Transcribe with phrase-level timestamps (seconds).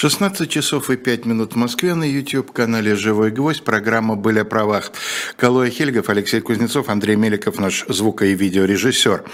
[0.00, 3.64] 16 часов и 5 минут в Москве на YouTube-канале «Живой гвоздь».
[3.64, 4.92] Программа «Были о правах».
[5.36, 9.24] Калоя Хельгов, Алексей Кузнецов, Андрей Меликов, наш звуко- и видеорежиссер.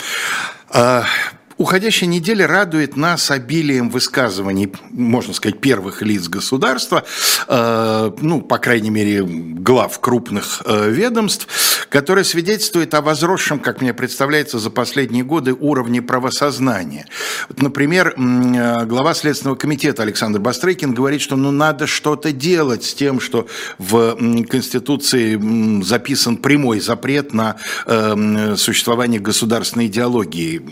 [1.58, 7.04] Уходящая неделя радует нас обилием высказываний, можно сказать, первых лиц государства,
[7.48, 11.48] э, ну, по крайней мере, глав крупных э, ведомств,
[11.88, 17.06] которые свидетельствуют о возросшем, как мне представляется, за последние годы уровне правосознания.
[17.48, 22.92] Вот, например, э, глава Следственного комитета Александр Бастрыкин говорит, что ну, надо что-то делать с
[22.92, 23.46] тем, что
[23.78, 27.56] в Конституции записан прямой запрет на
[28.56, 30.62] существование государственной идеологии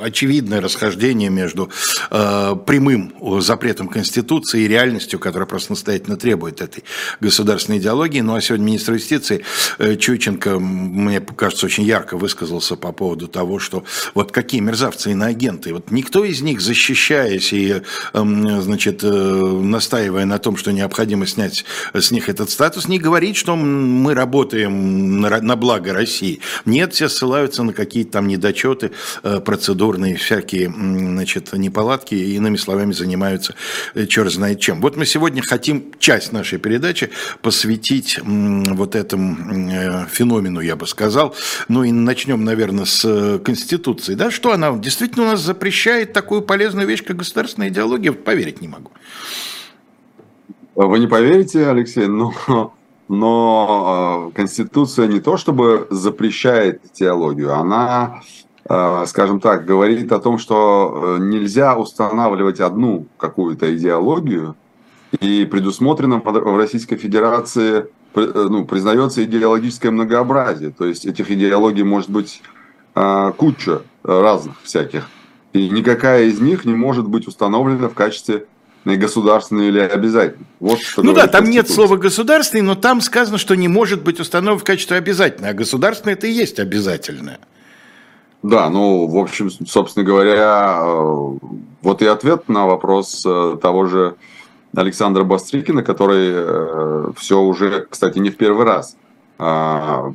[0.00, 1.70] очевидное расхождение между
[2.10, 6.84] э, прямым запретом Конституции и реальностью, которая просто настоятельно требует этой
[7.20, 8.20] государственной идеологии.
[8.20, 9.44] Ну а сегодня министр юстиции
[9.78, 15.72] э, Чученко, мне кажется, очень ярко высказался по поводу того, что вот какие мерзавцы иноагенты.
[15.72, 17.82] Вот никто из них, защищаясь и,
[18.12, 23.36] э, значит, э, настаивая на том, что необходимо снять с них этот статус, не говорит,
[23.36, 26.40] что мы работаем на, на благо России.
[26.64, 32.56] Нет, все ссылаются на какие-то там недочеты, э, процедуры процедурные всякие значит, неполадки, и иными
[32.56, 33.54] словами занимаются
[33.94, 34.80] э, черт знает чем.
[34.80, 37.10] Вот мы сегодня хотим часть нашей передачи
[37.42, 39.36] посвятить вот этому
[39.70, 41.34] э, феномену, я бы сказал.
[41.68, 44.14] Ну и начнем, наверное, с э, Конституции.
[44.14, 44.30] Да?
[44.30, 48.12] Что она действительно у нас запрещает такую полезную вещь, как государственная идеология?
[48.12, 48.90] Поверить не могу.
[50.74, 52.32] Вы не поверите, Алексей, но
[53.08, 58.22] но Конституция не то чтобы запрещает теологию, она
[58.66, 64.56] скажем так, говорит о том, что э, нельзя устанавливать одну какую-то идеологию,
[65.20, 70.70] и предусмотрено в Российской Федерации э, ну, признается идеологическое многообразие.
[70.70, 72.42] То есть этих идеологий может быть
[73.38, 75.08] куча разных всяких.
[75.52, 78.46] И никакая из них не может быть установлена в качестве
[78.84, 80.46] государственной или обязательной.
[80.60, 84.58] Вот ну да, там нет слова государственный, но там сказано, что не может быть установлено
[84.58, 87.40] в качестве обязательной, а государственное это и есть обязательное.
[88.44, 91.38] Да, ну, в общем, собственно говоря, э,
[91.80, 94.16] вот и ответ на вопрос э, того же
[94.76, 98.98] Александра Бастрикина, который э, все уже, кстати, не в первый раз,
[99.38, 100.12] а,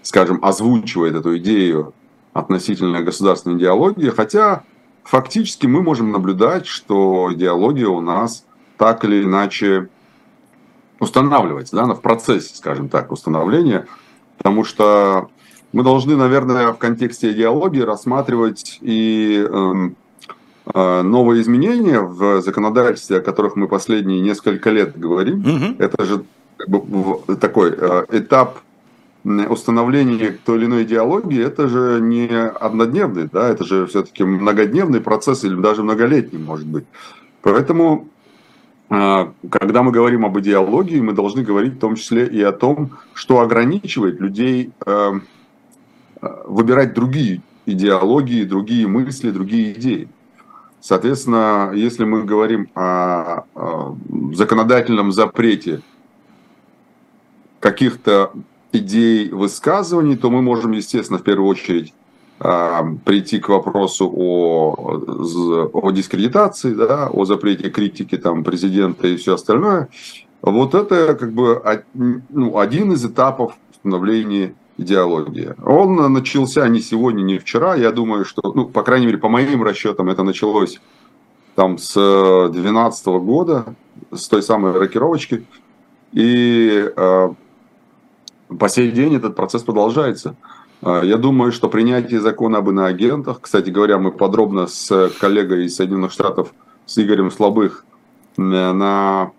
[0.00, 1.92] скажем, озвучивает эту идею
[2.32, 4.62] относительно государственной идеологии, хотя
[5.04, 8.46] фактически мы можем наблюдать, что идеология у нас
[8.78, 9.90] так или иначе
[11.00, 13.86] устанавливается, да, она в процессе, скажем так, установления,
[14.38, 15.28] потому что
[15.72, 19.90] мы должны, наверное, в контексте идеологии рассматривать и э,
[20.74, 25.40] э, новые изменения в законодательстве, о которых мы последние несколько лет говорим.
[25.40, 25.76] Угу.
[25.78, 26.24] Это же
[26.56, 28.60] как бы, такой э, этап
[29.48, 35.42] установления той или иной идеологии, это же не однодневный, да, это же все-таки многодневный процесс
[35.42, 36.84] или даже многолетний, может быть.
[37.42, 38.08] Поэтому,
[38.88, 42.90] э, когда мы говорим об идеологии, мы должны говорить в том числе и о том,
[43.14, 45.12] что ограничивает людей э,
[46.20, 50.08] выбирать другие идеологии, другие мысли, другие идеи.
[50.80, 53.44] Соответственно, если мы говорим о,
[54.34, 55.82] законодательном запрете
[57.60, 58.32] каких-то
[58.72, 61.92] идей, высказываний, то мы можем, естественно, в первую очередь
[62.38, 64.74] прийти к вопросу о,
[65.72, 69.88] о дискредитации, да, о запрете критики там, президента и все остальное.
[70.42, 71.62] Вот это как бы
[71.94, 75.56] ну, один из этапов становления идеология.
[75.64, 77.74] Он начался не сегодня, не вчера.
[77.74, 80.80] Я думаю, что, ну, по крайней мере, по моим расчетам, это началось
[81.54, 83.74] там с 2012 года,
[84.12, 85.46] с той самой рокировочки.
[86.12, 87.28] И э,
[88.58, 90.36] по сей день этот процесс продолжается.
[90.82, 95.76] Э, я думаю, что принятие закона об иноагентах, кстати говоря, мы подробно с коллегой из
[95.76, 96.52] Соединенных Штатов,
[96.84, 97.84] с Игорем Слабых,
[98.36, 99.32] на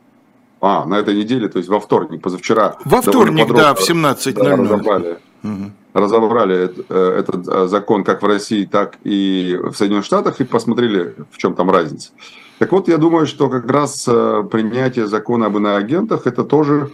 [0.59, 2.77] а, на этой неделе, то есть во вторник, позавчера.
[2.83, 4.33] Во вторник, да, в 17.00.
[4.33, 5.71] Да, разобрали, угу.
[5.93, 11.15] разобрали э, этот э, закон как в России, так и в Соединенных Штатах и посмотрели,
[11.31, 12.11] в чем там разница.
[12.59, 16.91] Так вот, я думаю, что как раз э, принятие закона об иноагентах это тоже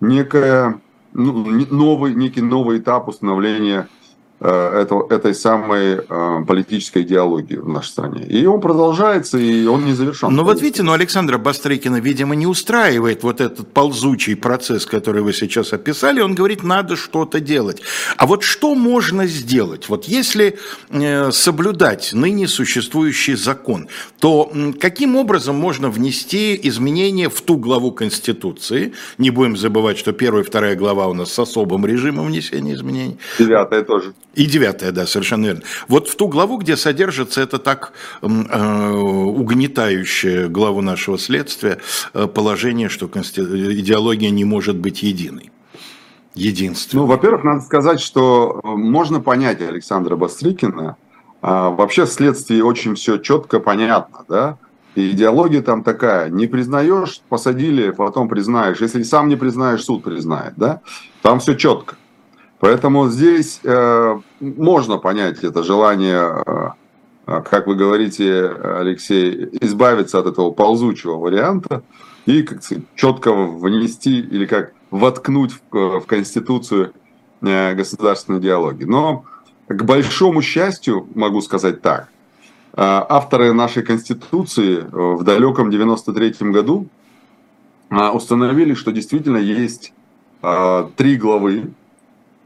[0.00, 0.80] некая,
[1.12, 1.32] ну,
[1.70, 3.88] новый, некий новый этап установления
[4.46, 8.26] Э, это, этой самой э, политической идеологии в нашей стране.
[8.26, 10.34] И он продолжается, и он не завершен.
[10.34, 15.32] Но вот видите, ну Александра Бастрыкина, видимо, не устраивает вот этот ползучий процесс, который вы
[15.32, 16.20] сейчас описали.
[16.20, 17.80] Он говорит, надо что-то делать.
[18.18, 19.88] А вот что можно сделать?
[19.88, 20.58] Вот если
[20.90, 23.88] э, соблюдать ныне существующий закон,
[24.20, 28.92] то каким образом можно внести изменения в ту главу Конституции?
[29.16, 33.16] Не будем забывать, что первая и вторая глава у нас с особым режимом внесения изменений.
[33.38, 35.62] Девятая тоже И девятая, да, совершенно верно.
[35.88, 41.78] Вот в ту главу, где содержится это так э, угнетающее главу нашего следствия
[42.12, 45.50] э, положение, что идеология не может быть единой.
[46.34, 47.02] Единственной.
[47.02, 50.96] Ну, во-первых, надо сказать, что э, можно понять Александра Бастрыкина.
[51.40, 54.58] А, вообще в следствии очень все четко понятно, да?
[54.94, 58.80] И идеология там такая, не признаешь, посадили, потом признаешь.
[58.80, 60.80] Если сам не признаешь, суд признает, да?
[61.22, 61.96] Там все четко.
[62.64, 66.68] Поэтому здесь э, можно понять это желание, э,
[67.26, 71.82] э, как вы говорите, Алексей, избавиться от этого ползучего варианта
[72.24, 72.62] и как
[72.94, 76.94] четко внести или как воткнуть в, э, в Конституцию
[77.42, 78.84] э, государственной идеологии.
[78.84, 79.26] Но
[79.68, 86.86] к большому счастью, могу сказать так, э, авторы нашей Конституции в далеком 93 году
[87.90, 89.92] установили, что действительно есть
[90.96, 91.74] три главы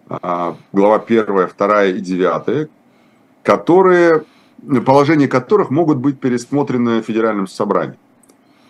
[0.08, 1.26] глава 1,
[1.56, 2.70] 2 и 9,
[3.42, 4.24] которые,
[4.84, 7.98] положения которых могут быть пересмотрены Федеральным собранием.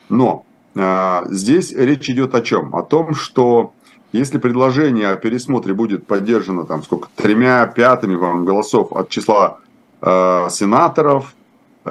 [0.08, 0.44] Но
[0.76, 2.74] а, здесь речь идет о чем?
[2.74, 3.72] О том, что
[4.12, 9.58] если предложение о пересмотре будет поддержано там сколько, тремя пятыми вам, голосов от числа
[10.00, 11.34] э, сенаторов,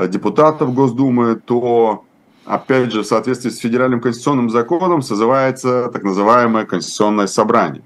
[0.08, 2.04] депутатов Госдумы, то
[2.46, 7.84] опять же в соответствии с федеральным конституционным законом созывается так называемое конституционное собрание.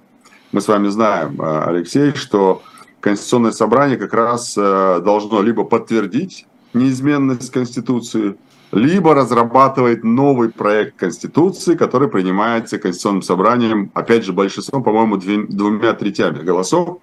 [0.52, 2.62] Мы с вами знаем, э, Алексей, что
[3.00, 8.36] Конституционное собрание как раз э, должно либо подтвердить неизменность Конституции,
[8.74, 16.44] либо разрабатывает новый проект Конституции, который принимается Конституционным собранием, опять же, большинством, по-моему, двумя третями
[16.44, 16.98] голосов.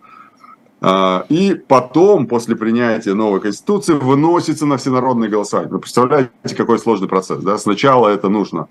[0.82, 5.72] Э, и потом, после принятия новой Конституции, выносится на всенародное голосование.
[5.72, 7.42] Вы представляете, какой сложный процесс.
[7.42, 7.56] Да?
[7.56, 8.68] Сначала это нужно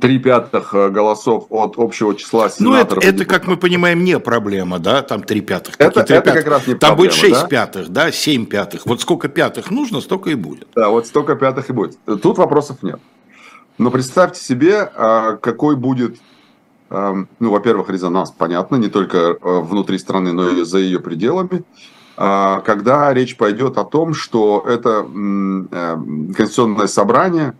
[0.00, 3.02] три пятых э, голосов от общего числа сенаторов.
[3.04, 5.74] Ну, это, это, как мы понимаем, не проблема, да, там три пятых.
[5.78, 6.34] Это, это пятых.
[6.34, 7.46] как раз не Там будет шесть да?
[7.46, 8.86] пятых, да, семь пятых.
[8.86, 10.68] Вот сколько пятых нужно, столько и будет.
[10.74, 11.98] Да, вот столько пятых и будет.
[12.04, 13.00] Тут вопросов нет.
[13.78, 16.16] Но представьте себе, а, какой будет,
[16.88, 21.62] а, ну, во-первых, резонанс, понятно, не только э, внутри страны, но и за ее пределами,
[22.16, 25.96] а, когда речь пойдет о том, что это э,
[26.34, 27.54] конституционное собрание,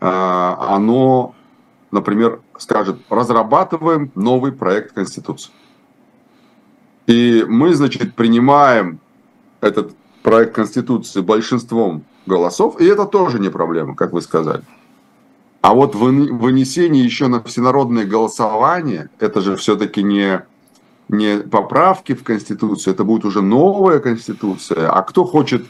[0.00, 1.34] оно
[1.90, 5.52] например, скажет, разрабатываем новый проект Конституции.
[7.06, 9.00] И мы, значит, принимаем
[9.60, 14.62] этот проект Конституции большинством голосов, и это тоже не проблема, как вы сказали.
[15.60, 20.42] А вот вынесение еще на всенародное голосование, это же все-таки не,
[21.08, 24.90] не поправки в Конституцию, это будет уже новая Конституция.
[24.90, 25.66] А кто хочет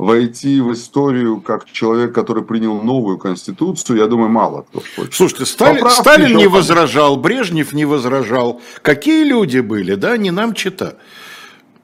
[0.00, 5.12] войти в историю как человек, который принял новую конституцию, я думаю, мало кто хочет.
[5.12, 8.62] Слушайте, Сталин, Сталин не возражал, Брежнев не возражал.
[8.80, 10.94] Какие люди были, да, не нам чита.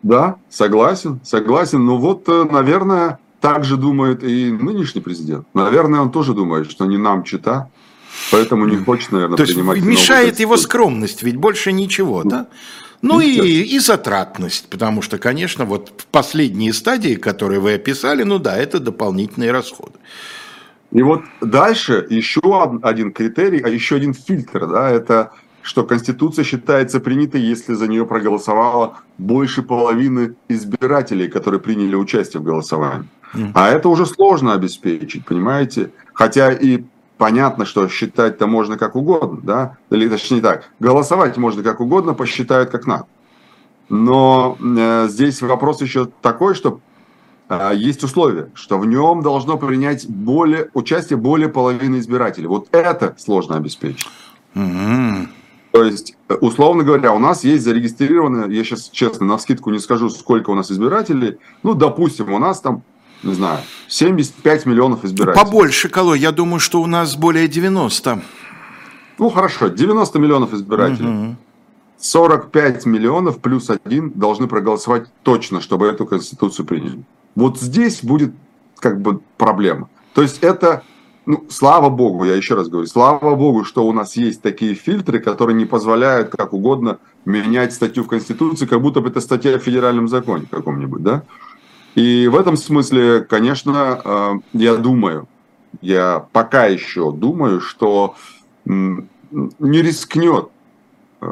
[0.03, 1.85] Да, согласен, согласен.
[1.85, 5.47] Но вот, э, наверное, так же думает и нынешний президент.
[5.53, 7.69] Наверное, он тоже думает, что не нам чита.
[8.33, 12.47] Поэтому не хочет, наверное, То есть принимать мешает его скромность, ведь больше ничего, да?
[13.03, 18.39] Ну и, и затратность, потому что, конечно, вот в последние стадии, которые вы описали, ну
[18.39, 19.99] да, это дополнительные расходы.
[20.93, 22.41] И вот дальше еще
[22.83, 25.33] один критерий, а еще один фильтр, да, это
[25.67, 32.45] что Конституция считается принятой, если за нее проголосовало больше половины избирателей, которые приняли участие в
[32.45, 33.09] голосовании.
[33.53, 35.91] А это уже сложно обеспечить, понимаете?
[36.13, 36.85] Хотя и
[37.19, 42.71] понятно, что считать-то можно как угодно, да, или точнее так, голосовать можно как угодно, посчитают
[42.71, 43.07] как надо.
[43.89, 46.81] Но э, здесь вопрос еще такой, что
[47.49, 52.49] э, есть условие, что в нем должно принять более, участие более половины избирателей.
[52.49, 54.09] Вот это сложно обеспечить.
[54.55, 55.29] Mm-hmm.
[55.77, 60.09] То есть, условно говоря, у нас есть зарегистрированные, я сейчас честно на скидку не скажу,
[60.09, 62.83] сколько у нас избирателей, ну, допустим, у нас там
[63.23, 65.45] не знаю, 75 миллионов избирателей.
[65.45, 68.23] Побольше, Колой, я думаю, что у нас более 90.
[69.19, 71.09] Ну, хорошо, 90 миллионов избирателей.
[71.09, 71.37] Угу.
[71.99, 77.03] 45 миллионов плюс один должны проголосовать точно, чтобы эту конституцию приняли.
[77.35, 78.33] Вот здесь будет
[78.79, 79.89] как бы проблема.
[80.15, 80.83] То есть это,
[81.25, 85.21] ну, слава богу, я еще раз говорю, слава богу, что у нас есть такие фильтры,
[85.21, 89.63] которые не позволяют как угодно менять статью в Конституции, как будто бы это статья в
[89.63, 91.23] федеральном законе каком-нибудь, да?
[91.97, 95.27] И в этом смысле, конечно, э, я думаю,
[95.81, 98.15] я пока еще думаю, что
[98.67, 100.51] не рискнет
[101.23, 101.27] э,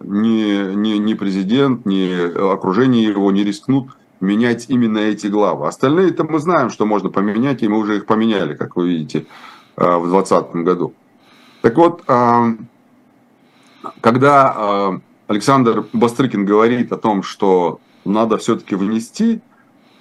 [0.00, 5.68] ни, ни, ни президент, ни окружение его не рискнут менять именно эти главы.
[5.68, 9.26] Остальные-то мы знаем, что можно поменять, и мы уже их поменяли, как вы видите,
[9.76, 10.94] э, в 2020 году.
[11.60, 12.02] Так вот,
[14.00, 19.40] когда Александр Бастрыкин говорит о том, что надо все-таки внести,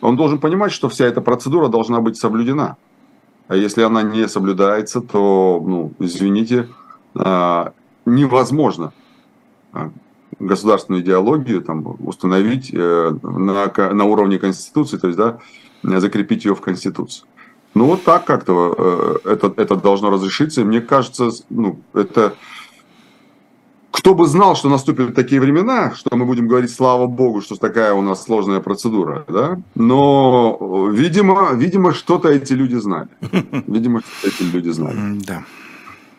[0.04, 2.78] он должен понимать, что вся эта процедура должна быть соблюдена.
[3.48, 6.68] А если она не соблюдается, то, ну, извините,
[7.16, 7.74] а,
[8.06, 8.94] невозможно
[9.72, 9.92] а,
[10.40, 15.40] государственную идеологию там, установить э, на, на уровне Конституции, то есть да,
[15.84, 17.24] закрепить ее в Конституции.
[17.76, 20.62] Ну вот так как-то э, это, это должно разрешиться.
[20.62, 22.34] И мне кажется, ну, это
[24.04, 27.94] кто бы знал, что наступят такие времена, что мы будем говорить, слава богу, что такая
[27.94, 29.62] у нас сложная процедура, да?
[29.76, 33.08] Но, видимо, видимо, что-то эти люди знали.
[33.66, 34.98] Видимо, что эти люди знали.
[35.26, 35.46] Да.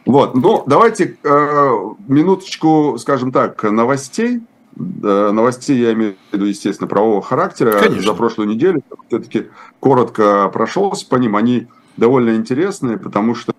[0.07, 1.71] Вот, ну, давайте э,
[2.09, 4.41] минуточку, скажем так, новостей.
[4.79, 7.73] Э, новостей я имею в виду, естественно, правового характера.
[7.73, 8.03] Конечно.
[8.03, 9.49] За прошлую неделю все-таки
[9.81, 11.37] коротко прошелся по ним.
[11.37, 11.67] Они
[11.99, 13.53] довольно интересные, потому что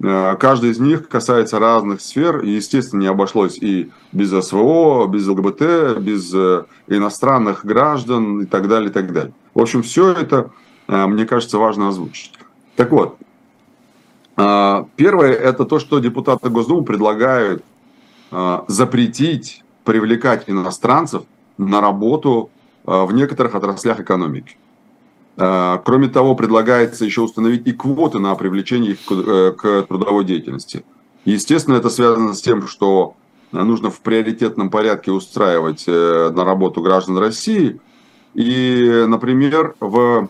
[0.00, 5.98] каждый из них касается разных сфер, и, естественно, не обошлось и без СВО, без ЛГБТ,
[5.98, 9.32] без э, иностранных граждан и так далее, и так далее.
[9.54, 10.50] В общем, все это,
[10.88, 12.32] э, мне кажется, важно озвучить.
[12.76, 13.16] Так вот,
[14.36, 17.62] первое– это то, что депутаты Госдумы предлагают
[18.66, 21.22] запретить привлекать иностранцев
[21.56, 22.50] на работу
[22.82, 24.56] в некоторых отраслях экономики.
[25.36, 30.84] А, кроме того, предлагается еще установить и квоты на привлечение их э, к трудовой деятельности.
[31.24, 33.16] Естественно, это связано с тем, что
[33.50, 37.80] нужно в приоритетном порядке устраивать э, на работу граждан России.
[38.34, 40.28] И, например, в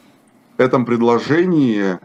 [0.57, 1.99] этом предложении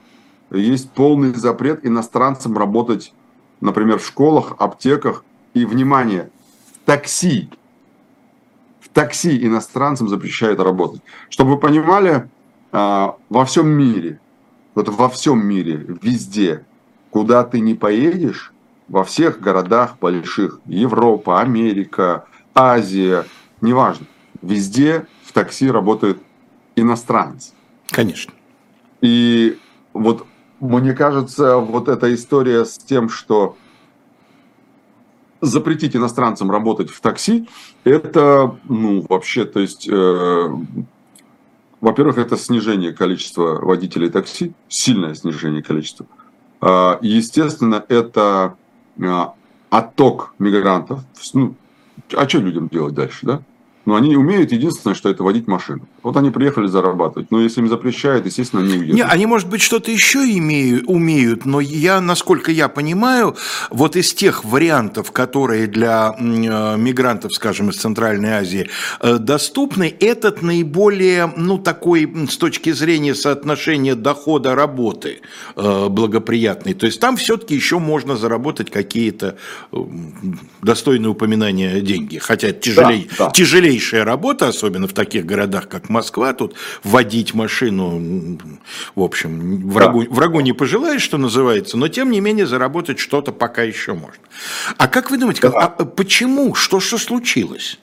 [0.52, 3.14] есть полный запрет иностранцам работать,
[3.62, 6.32] например, в школах, аптеках и, внимание,
[6.86, 7.50] такси.
[8.82, 11.02] В такси иностранцам запрещают работать.
[11.30, 12.28] Чтобы вы понимали,
[12.72, 14.20] а, во всем мире,
[14.76, 16.66] вот во всем мире, везде,
[17.10, 18.54] куда ты не поедешь,
[18.88, 23.26] во всех городах больших, Европа, Америка, Азия,
[23.62, 24.06] неважно,
[24.42, 26.20] везде в такси работает
[26.76, 27.54] иностранец.
[27.92, 28.34] Конечно.
[29.02, 29.58] И
[29.94, 30.26] вот
[30.60, 33.56] мне кажется, вот эта история с тем, что
[35.42, 37.48] запретить иностранцам работать в такси,
[37.86, 40.50] это, ну, вообще, то есть, э,
[41.82, 46.06] во-первых, это снижение количества водителей такси, сильное снижение количества.
[46.62, 48.56] А, естественно, это
[49.02, 49.34] а,
[49.70, 51.02] отток мигрантов.
[51.34, 51.56] Ну,
[52.16, 53.42] а что людям делать дальше, да?
[53.90, 55.88] Но они умеют, единственное, что это водить машину.
[56.04, 57.32] Вот они приехали зарабатывать.
[57.32, 58.96] Но если им запрещают, естественно, они уедут.
[58.96, 63.36] Не, они, может быть, что-то еще имеют, умеют, но я, насколько я понимаю,
[63.72, 68.70] вот из тех вариантов, которые для э, мигрантов, скажем, из Центральной Азии
[69.00, 75.22] э, доступны, этот наиболее, ну, такой, с точки зрения соотношения дохода работы
[75.56, 76.76] э, благоприятный.
[76.76, 79.36] То есть там все-таки еще можно заработать какие-то
[80.62, 82.20] достойные упоминания деньги.
[82.20, 83.32] Хотя тяжелее, да, да.
[83.32, 88.38] тяжелее тяжелейшая работа, особенно в таких городах, как Москва, тут водить машину,
[88.96, 90.10] в общем, врагу, да.
[90.10, 94.22] врагу не пожелаешь, что называется, но тем не менее заработать что-то пока еще можно.
[94.78, 95.60] А как вы думаете, как, да.
[95.78, 97.80] а почему, что, что случилось?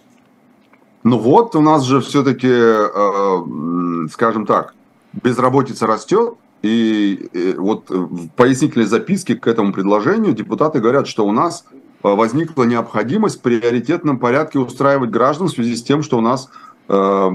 [1.02, 4.74] Ну вот, у нас же все-таки, э, скажем так,
[5.22, 11.64] безработица растет, и вот в пояснительной записке к этому предложению депутаты говорят, что у нас
[11.72, 16.48] Э, возникла необходимость в приоритетном порядке устраивать граждан в связи с тем, что у нас
[16.88, 17.30] э,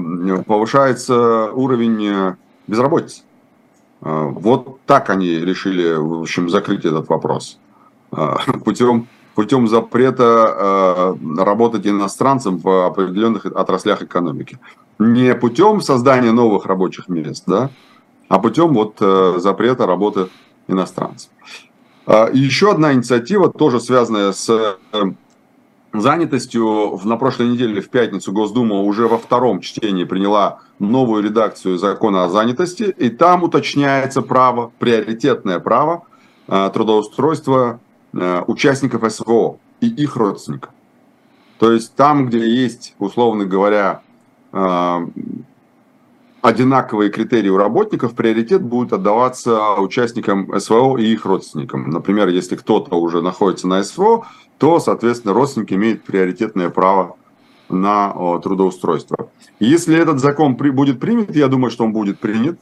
[0.46, 2.34] повышается уровень э,
[2.66, 3.22] безработицы.
[4.00, 7.60] Вот так они решили, в общем, закрыть этот вопрос.
[8.64, 14.58] Путем, путем запрета работать иностранцам в определенных отраслях экономики.
[14.98, 17.70] Не путем создания новых рабочих мест, да,
[18.28, 18.96] а путем вот
[19.40, 20.26] запрета работы
[20.66, 21.30] иностранцев.
[22.06, 24.74] А, и еще одна инициатива, тоже связанная с э,
[25.92, 27.00] занятостью.
[27.04, 32.28] На прошлой неделе, в пятницу, Госдума уже во втором чтении приняла новую редакцию закона о
[32.28, 32.94] занятости.
[32.96, 36.04] И там уточняется право, приоритетное право
[36.48, 37.80] э, трудоустройства
[38.12, 40.70] э, участников СВО и их родственников.
[41.58, 44.02] То есть там, где есть, условно говоря,
[46.42, 51.88] одинаковые критерии у работников, приоритет будет отдаваться участникам СВО и их родственникам.
[51.88, 54.26] Например, если кто-то уже находится на СВО,
[54.58, 57.16] то, соответственно, родственники имеют приоритетное право
[57.68, 59.30] на трудоустройство.
[59.60, 62.58] Если этот закон при, будет принят, я думаю, что он будет принят,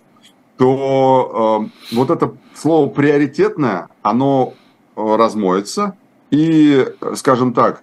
[0.58, 4.52] то э, вот это слово приоритетное, оно
[4.94, 5.96] э, размоется,
[6.30, 7.82] и, скажем так,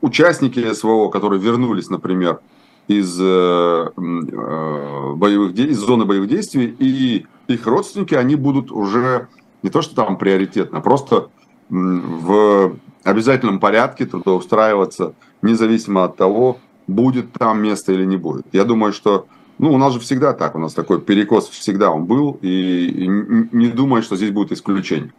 [0.00, 2.40] участники СВО, которые вернулись, например,
[2.88, 9.28] из, э, э, боевых, из зоны боевых действий, и их родственники, они будут уже
[9.62, 11.28] не то, что там приоритетно, а просто
[11.68, 18.46] в обязательном порядке трудоустраиваться, независимо от того, будет там место или не будет.
[18.52, 19.26] Я думаю, что
[19.58, 23.06] ну, у нас же всегда так, у нас такой перекос всегда он был, и
[23.52, 25.12] не думаю, что здесь будет исключение.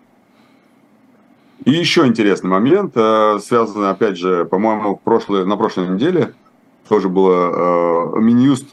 [1.65, 6.33] И еще интересный момент, э, связанный, опять же, по-моему, на прошлой неделе,
[6.89, 8.65] тоже было э, Минюст,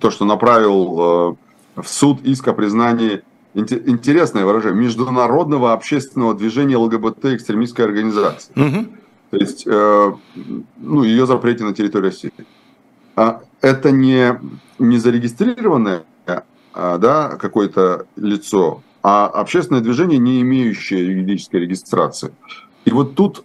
[0.00, 1.36] то, что направил
[1.76, 3.22] э, в суд иск о признании,
[3.54, 8.52] интересное выражение, международного общественного движения ЛГБТ экстремистской организации.
[8.54, 8.86] Угу.
[9.30, 12.32] То есть, ну, ее запрете на территории России.
[13.16, 14.38] А это не,
[14.78, 16.04] не зарегистрированное
[16.74, 22.32] да, какое-то лицо, а общественное движение, не имеющее юридической регистрации.
[22.84, 23.44] И вот тут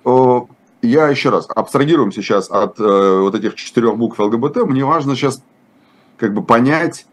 [0.81, 4.57] я еще раз абстрагируем сейчас от э, вот этих четырех букв ЛГБТ.
[4.67, 5.41] Мне важно сейчас
[6.17, 7.05] как бы понять,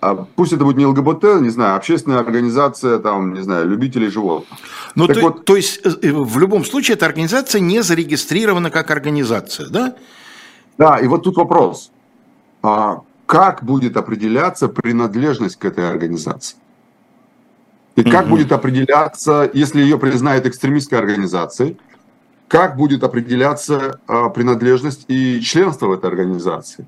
[0.00, 4.58] а пусть это будет не ЛГБТ, не знаю, общественная организация, там, не знаю, любителей животных.
[4.94, 8.90] Ну, то, вот, то есть, э, э, в любом случае, эта организация не зарегистрирована как
[8.90, 9.94] организация, да?
[10.78, 11.90] Да, и вот тут вопрос.
[12.62, 16.56] А как будет определяться принадлежность к этой организации?
[17.96, 21.76] И как mm будет определяться, если ее признают экстремистской организацией,
[22.50, 26.84] как будет определяться а, принадлежность и членство в этой организации?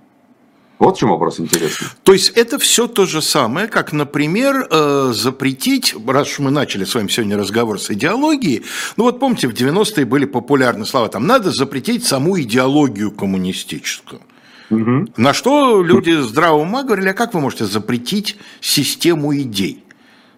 [0.81, 1.87] Вот в чем вопрос интересный.
[2.02, 6.83] То есть это все то же самое, как, например, э, запретить, раз уж мы начали
[6.83, 8.64] с вами сегодня разговор с идеологией,
[8.97, 14.23] ну вот помните, в 90-е были популярны слова, там, надо запретить саму идеологию коммунистическую.
[14.71, 15.12] Угу.
[15.16, 19.81] На что люди здравого ума говорили, а как вы можете запретить систему идей?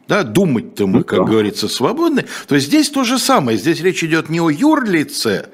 [0.08, 2.26] Да, думать-то мы, как говорится, свободны.
[2.46, 3.56] То здесь то же самое.
[3.56, 5.48] Здесь речь идет не о юрлице,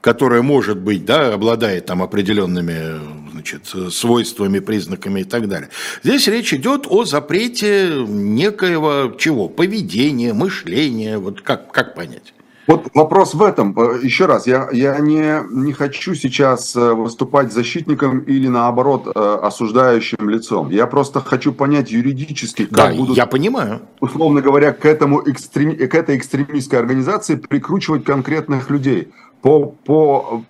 [0.00, 3.00] которое может быть, да, обладает там определенными
[3.32, 5.68] значит, свойствами, признаками и так далее.
[6.02, 9.48] Здесь речь идет о запрете некоего чего?
[9.48, 12.32] Поведения, мышления, вот как, как понять?
[12.66, 13.74] Вот вопрос в этом.
[13.78, 19.38] Э, еще раз, я, я не, не хочу сейчас э, выступать защитником или наоборот э,
[19.42, 20.70] осуждающим лицом.
[20.70, 23.82] Я просто хочу понять юридически, как да, будут, я понимаю.
[24.00, 29.08] условно говоря, к, этому экстрем, к этой экстремистской организации прикручивать конкретных людей.
[29.42, 30.44] По, по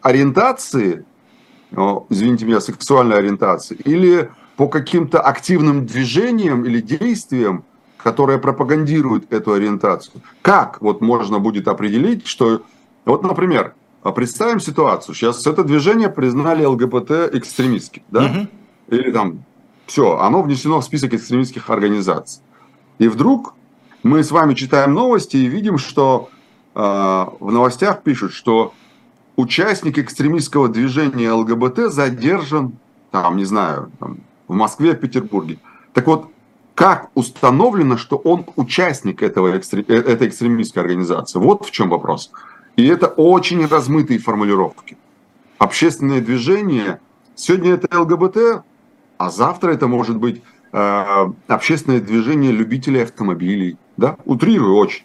[0.00, 1.04] ориентации,
[2.08, 7.64] извините меня, сексуальной ориентации, или по каким-то активным движениям или действиям,
[8.02, 10.22] которая пропагандирует эту ориентацию.
[10.42, 12.62] Как вот можно будет определить, что...
[13.04, 13.74] Вот, например,
[14.14, 15.14] представим ситуацию.
[15.14, 18.24] Сейчас это движение признали ЛГБТ экстремистским, да?
[18.24, 18.48] Угу.
[18.96, 19.44] Или там
[19.86, 22.42] все, оно внесено в список экстремистских организаций.
[22.98, 23.54] И вдруг
[24.02, 26.30] мы с вами читаем новости и видим, что
[26.74, 28.72] э, в новостях пишут, что
[29.36, 32.72] участник экстремистского движения ЛГБТ задержан,
[33.10, 35.58] там, не знаю, там, в Москве, в Петербурге.
[35.92, 36.28] Так вот,
[36.74, 41.38] как установлено, что он участник этого, э, этой экстремистской организации.
[41.38, 42.30] Вот в чем вопрос.
[42.76, 44.96] И это очень размытые формулировки.
[45.58, 47.00] Общественное движение,
[47.34, 48.64] сегодня это ЛГБТ,
[49.18, 53.76] а завтра это может быть э, общественное движение любителей автомобилей.
[53.96, 54.16] Да?
[54.24, 55.04] Утрирую очень.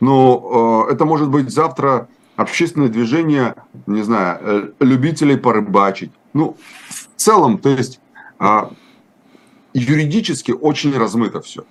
[0.00, 3.54] Но э, это может быть завтра общественное движение,
[3.86, 6.12] не знаю, э, любителей порыбачить.
[6.32, 6.56] Ну,
[6.88, 8.00] в целом, то есть
[8.38, 8.62] э,
[9.74, 11.64] юридически очень размыто все.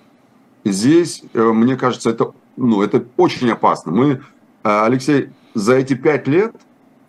[0.64, 3.92] здесь, э, мне кажется, это, ну, это очень опасно.
[3.92, 4.18] Мы, э,
[4.62, 6.54] Алексей, за эти пять лет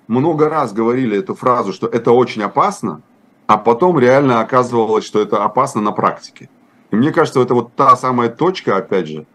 [0.08, 3.02] много раз говорили эту фразу, что это очень опасно,
[3.48, 6.50] а потом реально оказывалось, что это опасно на практике.
[6.92, 9.26] И мне кажется, это вот та самая точка, опять же,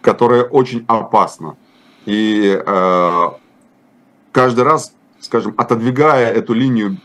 [0.00, 1.56] которая очень опасна.
[2.04, 3.30] И э,
[4.32, 6.98] каждый раз, скажем, отодвигая эту линию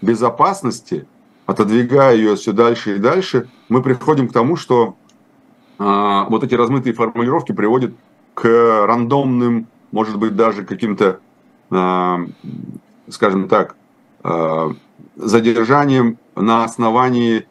[0.00, 1.06] безопасности,
[1.46, 4.96] отодвигая ее все дальше и дальше, мы приходим к тому, что
[5.78, 7.94] а, вот эти размытые формулировки приводят
[8.34, 8.44] к
[8.86, 11.20] рандомным, может быть, даже каким-то,
[11.70, 12.20] а,
[13.08, 13.76] скажем так,
[14.22, 14.72] а,
[15.14, 17.46] задержанием на основании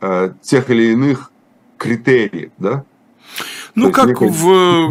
[0.00, 1.30] а, тех или иных
[1.78, 2.84] критериев, да?
[3.74, 4.90] Ну, как в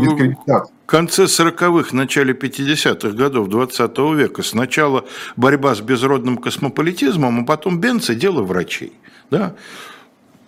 [0.86, 4.44] конце 40-х, начале 50-х годов 20 века.
[4.44, 8.94] Сначала борьба с безродным космополитизмом, а потом Бенц и дело врачей.
[9.32, 9.56] Да?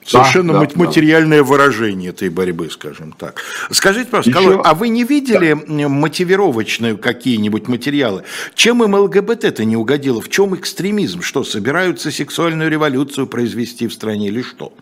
[0.08, 1.44] Совершенно да, материальное да.
[1.44, 3.42] выражение этой борьбы, скажем так.
[3.72, 4.62] Скажите, пожалуйста, Еще...
[4.64, 5.90] а вы не видели да.
[5.90, 8.24] мотивировочные какие-нибудь материалы?
[8.56, 10.22] Чем им ЛГБТ-то не угодило?
[10.22, 11.22] В чем экстремизм?
[11.22, 14.74] Что, собираются сексуальную революцию произвести в стране или что?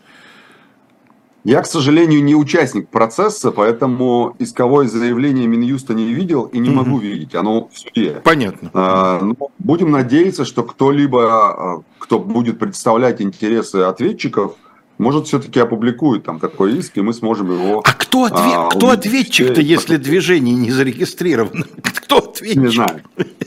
[1.46, 6.78] Я, к сожалению, не участник процесса, поэтому исковое заявление Минюста не видел и не угу.
[6.78, 7.36] могу видеть.
[7.36, 8.20] Оно в суде.
[8.24, 8.72] Понятно.
[8.74, 14.56] А, ну, будем надеяться, что кто-либо, а, кто будет представлять интересы ответчиков,
[14.98, 17.84] может, все-таки опубликует там такой иск, и мы сможем его...
[17.86, 21.66] А кто, ответ, а, кто ответчик-то, если движение не зарегистрировано?
[21.84, 22.62] Кто ответчик?
[22.62, 23.02] Не знаю,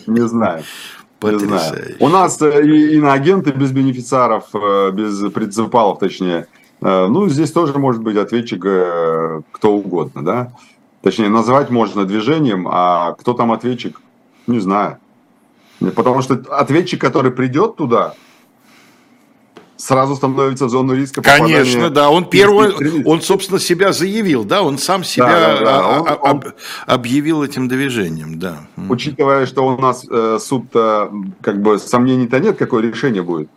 [0.07, 0.63] не знаю.
[1.21, 1.97] Не знаю.
[1.99, 6.47] У нас э, и иноагенты без бенефициаров, э, без принципалов, точнее.
[6.81, 10.53] Э, ну, здесь тоже может быть ответчик кто угодно, да?
[11.03, 14.01] Точнее, назвать можно движением, а кто там ответчик,
[14.47, 14.99] не знаю.
[15.95, 18.15] Потому что ответчик, который придет туда,
[19.77, 24.77] сразу становится в зону риска Конечно, да, он первый, он, собственно, себя заявил, да, он
[24.77, 26.01] сам себя да, да, да.
[26.01, 26.53] Он, об, он,
[26.87, 28.67] объявил этим движением, да.
[28.89, 33.49] Учитывая, что у нас э, суд как бы сомнений-то нет, какое решение будет,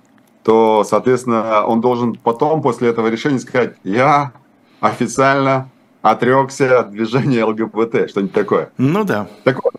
[0.44, 4.32] то, соответственно, он должен потом, после этого решения, сказать, я
[4.80, 5.70] официально
[6.02, 8.72] отрекся от движения ЛГБТ, что-нибудь такое.
[8.78, 9.28] Ну да.
[9.44, 9.76] Так вот,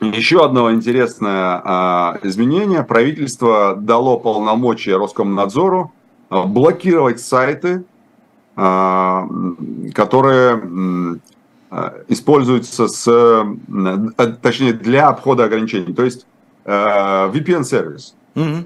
[0.00, 2.84] еще одно интересное а, изменение.
[2.84, 5.92] Правительство дало полномочия Роскомнадзору
[6.28, 7.84] а, блокировать сайты,
[8.54, 9.28] а,
[9.94, 11.20] которые
[12.08, 15.92] используются с, а, точнее, для обхода ограничений.
[15.92, 16.26] То есть
[16.64, 18.14] а, VPN-сервис.
[18.34, 18.64] Mm-hmm.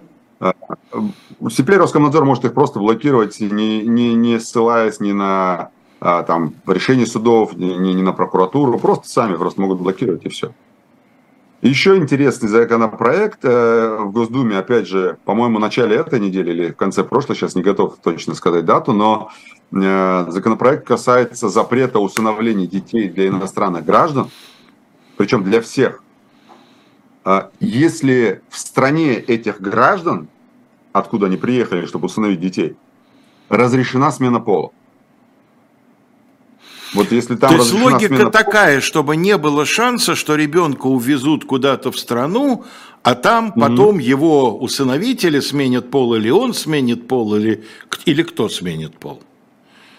[1.50, 7.06] Теперь Роскомнадзор может их просто блокировать, не, не, не ссылаясь ни на а, там, решение
[7.06, 10.52] судов, ни, ни на прокуратуру, просто сами просто могут блокировать и все.
[11.60, 16.76] Еще интересный законопроект э, в Госдуме, опять же, по-моему, в начале этой недели или в
[16.76, 19.30] конце прошлой, сейчас не готов точно сказать дату, но
[19.70, 24.30] э, законопроект касается запрета усыновления детей для иностранных граждан,
[25.18, 26.02] причем для всех.
[27.24, 30.28] А если в стране этих граждан,
[30.92, 32.76] откуда они приехали, чтобы усыновить детей,
[33.48, 34.70] разрешена смена пола,
[36.92, 38.30] вот если там То есть логика смена...
[38.30, 42.64] такая, чтобы не было шанса, что ребенка увезут куда-то в страну,
[43.02, 43.60] а там mm-hmm.
[43.60, 47.64] потом его усыновители сменят пол, или он сменит пол, или,
[48.06, 49.22] или кто сменит пол?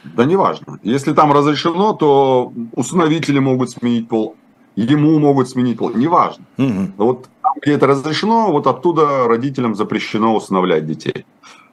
[0.04, 0.80] Да неважно.
[0.84, 4.36] Если там разрешено, то усыновители могут сменить пол,
[4.76, 6.46] ему могут сменить неважно.
[6.58, 6.92] Mm-hmm.
[6.98, 11.26] Вот там, где это разрешено, вот оттуда родителям запрещено усыновлять детей.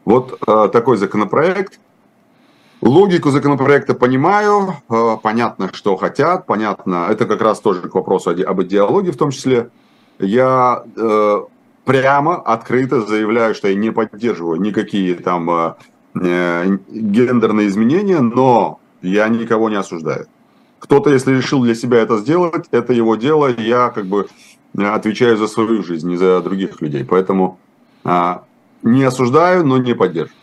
[0.05, 1.79] Вот э, такой законопроект.
[2.81, 8.63] Логику законопроекта понимаю, э, понятно, что хотят, понятно, это как раз тоже к вопросу об
[8.63, 9.71] идеологии в том числе.
[10.19, 11.41] Я э,
[11.85, 15.75] прямо, открыто заявляю, что я не поддерживаю никакие там э,
[16.21, 20.27] э, гендерные изменения, но я никого не осуждаю.
[20.79, 24.29] Кто-то, если решил для себя это сделать, это его дело, я как бы
[24.77, 27.05] отвечаю за свою жизнь, не за других людей.
[27.05, 27.59] Поэтому
[28.05, 28.39] э,
[28.83, 30.38] не осуждаю, но не поддерживаю.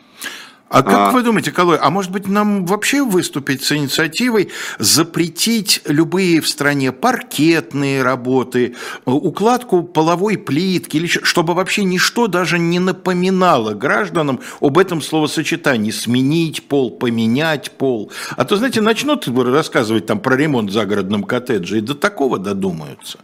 [0.76, 1.12] А как а...
[1.12, 6.92] вы думаете, Калой, а может быть нам вообще выступить с инициативой запретить любые в стране
[6.92, 15.02] паркетные работы, укладку половой плитки, или чтобы вообще ничто даже не напоминало гражданам об этом
[15.02, 18.12] словосочетании «сменить пол», «поменять пол».
[18.36, 23.20] А то, знаете, начнут рассказывать там про ремонт в загородном коттедже и до такого додумаются.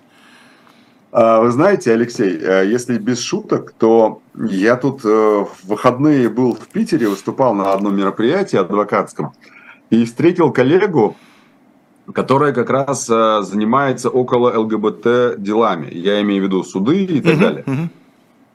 [1.12, 6.56] А, вы знаете, Алексей, э, если без шуток, то я тут э, в выходные был
[6.56, 9.34] в Питере, выступал на одном мероприятии адвокатском
[9.90, 11.18] и встретил коллегу,
[12.14, 15.90] которая как раз э, занимается около ЛГБТ делами.
[15.92, 17.90] Я имею в виду суды и так далее.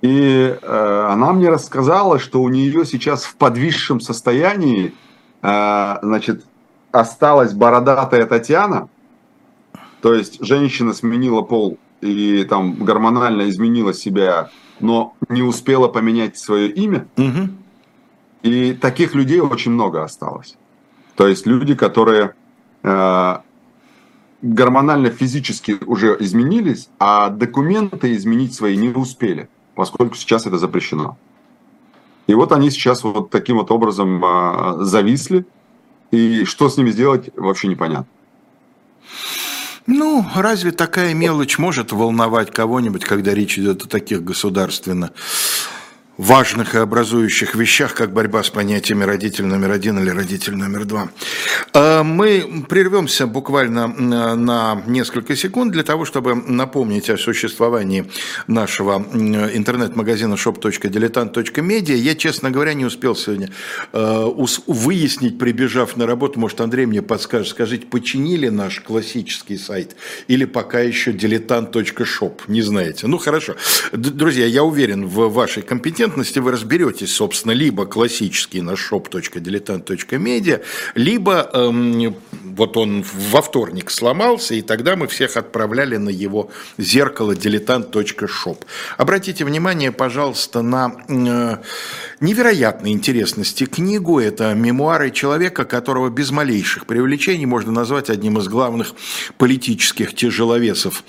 [0.02, 4.94] И она мне рассказала, что у нее сейчас в подвисшем состоянии,
[5.40, 6.44] значит,
[6.92, 8.88] осталась бородатая Татьяна,
[10.02, 16.70] то есть женщина сменила пол и там гормонально изменила себя, но не успела поменять свое
[16.70, 17.06] имя.
[17.16, 17.48] Угу.
[18.42, 20.56] И таких людей очень много осталось.
[21.16, 22.34] То есть люди, которые
[22.82, 23.36] э,
[24.42, 31.16] гормонально физически уже изменились, а документы изменить свои не успели, поскольку сейчас это запрещено.
[32.26, 35.46] И вот они сейчас вот таким вот образом э, зависли,
[36.10, 38.06] и что с ними сделать, вообще непонятно.
[39.86, 45.12] Ну, разве такая мелочь может волновать кого-нибудь, когда речь идет о таких государственно
[46.18, 51.08] важных и образующих вещах, как борьба с понятиями родитель номер один или родитель номер два.
[51.72, 58.10] А, мы прервемся буквально на несколько секунд для того, чтобы напомнить о существовании
[58.46, 61.94] нашего интернет-магазина shop.diletant.media.
[61.94, 63.50] Я, честно говоря, не успел сегодня
[63.92, 64.26] а,
[64.66, 69.96] выяснить, прибежав на работу, может, Андрей мне подскажет, скажите, починили наш классический сайт
[70.28, 73.06] или пока еще diletant.shop, не знаете?
[73.06, 73.56] Ну, хорошо.
[73.92, 80.62] Друзья, я уверен в вашей компетенции, компетентности вы разберетесь, собственно, либо классический на shop.diletant.media,
[80.94, 82.16] либо эм,
[82.56, 88.58] вот он во вторник сломался, и тогда мы всех отправляли на его зеркало diletant.shop.
[88.98, 91.56] Обратите внимание, пожалуйста, на э,
[92.20, 94.18] невероятной интересности книгу.
[94.20, 98.94] Это мемуары человека, которого без малейших привлечений можно назвать одним из главных
[99.36, 101.04] политических тяжеловесов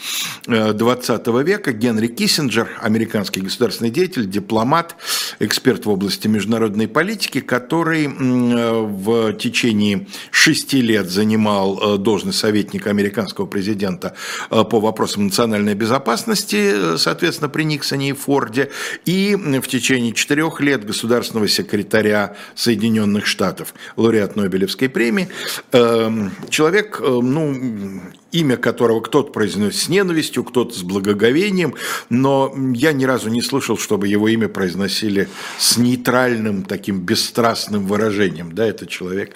[0.48, 1.72] 20 э, века.
[1.72, 4.96] Генри Киссинджер, американский государственный деятель, дипломат,
[5.40, 12.90] эксперт в области международной политики, который э, в течение шести лет занимал э, должность советника
[12.90, 14.16] американского президента
[14.50, 18.70] по вопросам национальной безопасности, соответственно, при Никсоне и Форде,
[19.06, 25.30] и в течение четырех лет государственного секретаря Соединенных Штатов, лауреат Нобелевской премии.
[25.72, 31.76] Эм, человек, э, ну, имя которого кто-то произносит с ненавистью, кто-то с благоговением,
[32.10, 35.30] но я ни разу не слышал, чтобы его имя произносили
[35.60, 38.54] с нейтральным, таким бесстрастным выражением.
[38.54, 39.36] Да, это человек,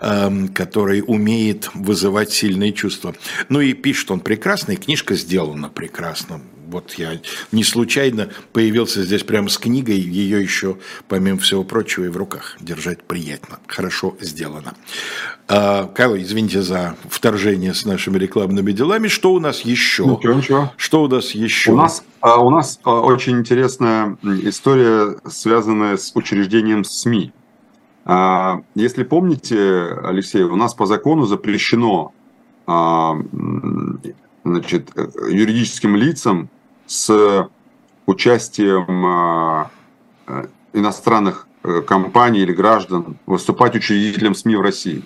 [0.00, 3.14] эм, который умеет вызывать сильные чувства.
[3.48, 7.20] Ну и пишет он прекрасно, и книжка сделана прекрасно вот я
[7.52, 12.56] не случайно появился здесь прямо с книгой, ее еще, помимо всего прочего, и в руках
[12.60, 14.74] держать приятно, хорошо сделано.
[15.48, 19.06] А, Кайл, извините за вторжение с нашими рекламными делами.
[19.06, 20.04] Что у нас еще?
[20.04, 20.72] Ничего, ничего.
[20.76, 21.72] Что у нас еще?
[21.72, 27.32] У нас, а, у нас а, очень интересная история, связанная с учреждением СМИ.
[28.04, 32.12] А, если помните, Алексей, у нас по закону запрещено
[34.44, 34.90] значит,
[35.28, 36.50] юридическим лицам
[36.86, 37.48] с
[38.06, 39.70] участием а,
[40.26, 45.02] э, иностранных э, компаний или граждан выступать учредителем СМИ в России.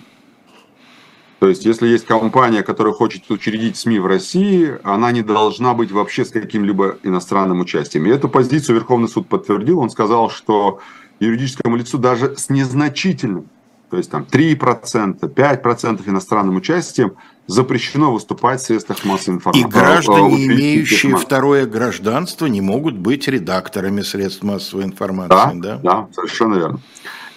[1.39, 5.91] То есть, если есть компания, которая хочет учредить СМИ в России, она не должна быть
[5.91, 8.05] вообще с каким-либо иностранным участием.
[8.05, 9.79] И эту позицию Верховный суд подтвердил.
[9.79, 10.79] Он сказал, что
[11.19, 13.49] юридическому лицу даже с незначительным,
[13.91, 17.13] то есть там 3%, 5% иностранным участием–
[17.51, 19.67] запрещено выступать в средствах массовой информации.
[19.67, 25.29] И граждане, имеющие второе гражданство, не могут быть редакторами средств массовой информации.
[25.29, 26.79] Да, да, да совершенно верно.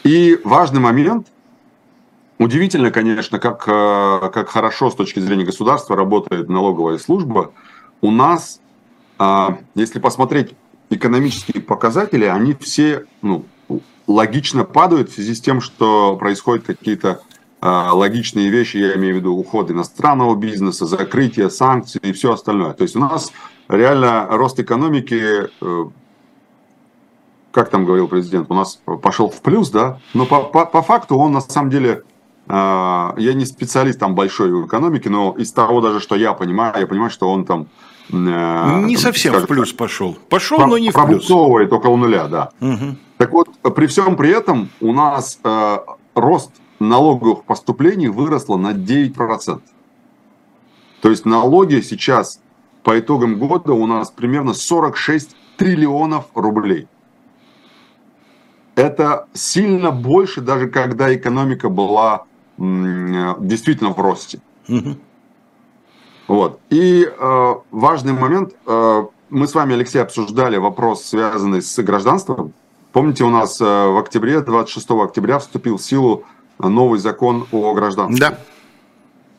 [0.05, 1.29] И важный момент,
[2.39, 7.53] удивительно, конечно, как, э, как хорошо с точки зрения государства работает налоговая служба.
[8.01, 8.61] У нас,
[9.19, 10.55] э, если посмотреть
[10.91, 13.47] экономические показатели, они все ну,
[14.07, 17.21] логично падают в связи с тем, что происходят какие-то
[17.61, 22.75] а, логичные вещи, я имею в виду уход иностранного бизнеса, закрытие санкций и все остальное.
[22.75, 23.33] То есть у нас
[23.69, 25.85] реально рост экономики, э,
[27.53, 31.17] как там говорил президент, у нас пошел в плюс, да, но по, по, по факту
[31.17, 32.03] он на самом деле,
[32.49, 36.79] а, я не специалист там большой в экономике, но из того даже, что я понимаю,
[36.79, 37.69] я понимаю, что он там
[38.11, 40.17] не совсем скажем, в плюс пошел.
[40.29, 41.31] Пошел, про, но не в плюс.
[41.31, 42.51] около нуля, да.
[42.61, 42.97] Угу.
[43.19, 45.79] Так вот, при всем при этом у нас э,
[46.15, 49.61] рост налоговых поступлений выросло на 9%.
[51.01, 52.41] То есть налоги сейчас
[52.83, 56.89] по итогам года у нас примерно 46 триллионов рублей.
[58.75, 62.25] Это сильно больше, даже когда экономика была
[62.59, 64.41] действительно в росте.
[64.69, 64.97] Угу.
[66.29, 66.61] Вот.
[66.71, 72.53] И э, важный момент, э, мы с вами, Алексей, обсуждали вопрос, связанный с гражданством.
[72.93, 76.25] Помните, у нас э, в октябре, 26 октября вступил в силу
[76.59, 78.21] новый закон о гражданстве.
[78.21, 78.39] Да.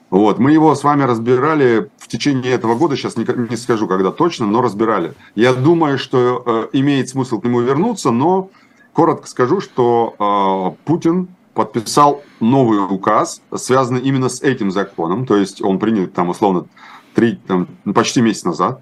[0.09, 4.11] Вот, мы его с вами разбирали в течение этого года, сейчас не, не скажу, когда
[4.11, 5.13] точно, но разбирали.
[5.33, 8.49] Я думаю, что э, имеет смысл к нему вернуться, но
[8.93, 15.63] коротко скажу, что э, Путин подписал новый указ, связанный именно с этим законом, то есть
[15.63, 16.67] он принят там условно
[17.15, 18.81] три, там, почти месяц назад,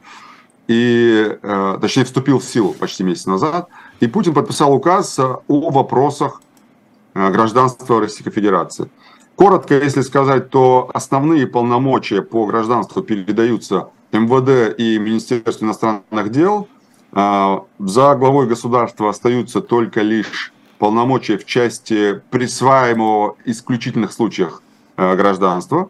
[0.68, 3.70] и, э, точнее вступил в силу почти месяц назад,
[4.02, 6.42] и Путин подписал указ о вопросах
[7.16, 8.90] Э, гражданства Российской Федерации.
[9.36, 16.68] Коротко, если сказать, то основные полномочия по гражданству передаются МВД и Министерству иностранных дел.
[17.12, 20.53] Э, за главой государства остаются только лишь
[20.84, 24.62] полномочия в части присваиваемого исключительных случаях
[24.98, 25.90] э, гражданства.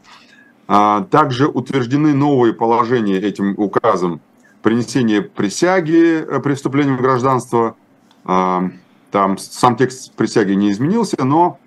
[0.65, 4.21] Также утверждены новые положения этим указом
[4.61, 7.75] принесение присяги при вступлении в гражданство,
[8.23, 11.59] там сам текст присяги не изменился, но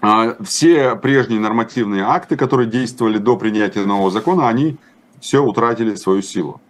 [0.00, 4.76] а, все прежние нормативные акты, которые действовали до принятия нового закона, они
[5.20, 6.60] все утратили свою силу.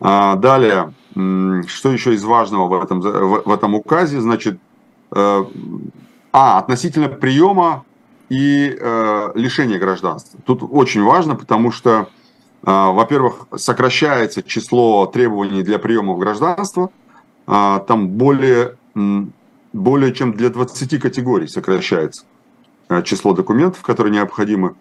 [0.00, 4.58] А, далее, что еще из важного в этом, в, в этом указе, значит, э,
[5.14, 7.84] а, относительно приема
[8.28, 10.40] и э, лишения гражданства.
[10.46, 16.90] Тут очень важно, потому что, э, во-первых, сокращается число требований для приема в гражданство,
[17.46, 18.76] э, там более
[19.72, 22.24] более чем для 20 категорий сокращается
[22.88, 24.74] э, число документов, которые необходимы.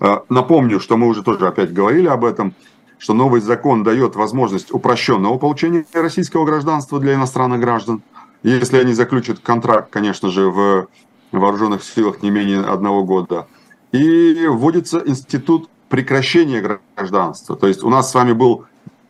[0.00, 2.54] Э, напомню, что мы уже тоже опять говорили об этом,
[2.98, 8.02] что новый закон дает возможность упрощенного получения российского гражданства для иностранных граждан.
[8.50, 10.88] Если они заключат контракт, конечно же, в
[11.32, 13.46] вооруженных силах не менее одного года.
[13.92, 17.56] И вводится институт прекращения гражданства.
[17.56, 18.66] То есть у нас с вами был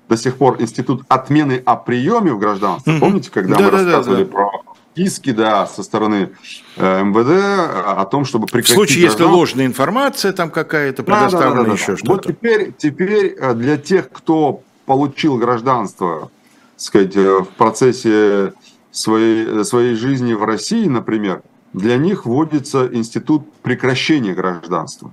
[0.08, 2.90] до сих пор институт отмены о приеме в гражданство.
[2.90, 3.00] Mm-hmm.
[3.00, 4.32] Помните, когда да, мы да, рассказывали да, да.
[4.32, 4.50] про
[4.94, 6.30] иски, да, со стороны
[6.76, 8.72] э, МВД о том, чтобы прекратить...
[8.72, 11.96] В случае, если ложная информация там какая-то предоставлена, да, да, да, еще да.
[11.96, 12.12] что-то.
[12.12, 16.30] Вот теперь, теперь э, для тех, кто получил гражданство,
[16.76, 18.52] сказать, э, в процессе
[18.94, 25.10] своей, своей жизни в России, например, для них вводится институт прекращения гражданства.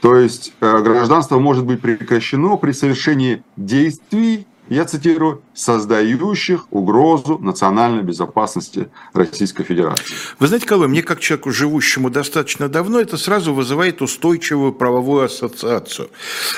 [0.00, 8.88] То есть гражданство может быть прекращено при совершении действий, я цитирую, создающих угрозу национальной безопасности
[9.12, 10.04] Российской Федерации.
[10.38, 16.08] Вы знаете, Колой, мне как человеку, живущему достаточно давно, это сразу вызывает устойчивую правовую ассоциацию.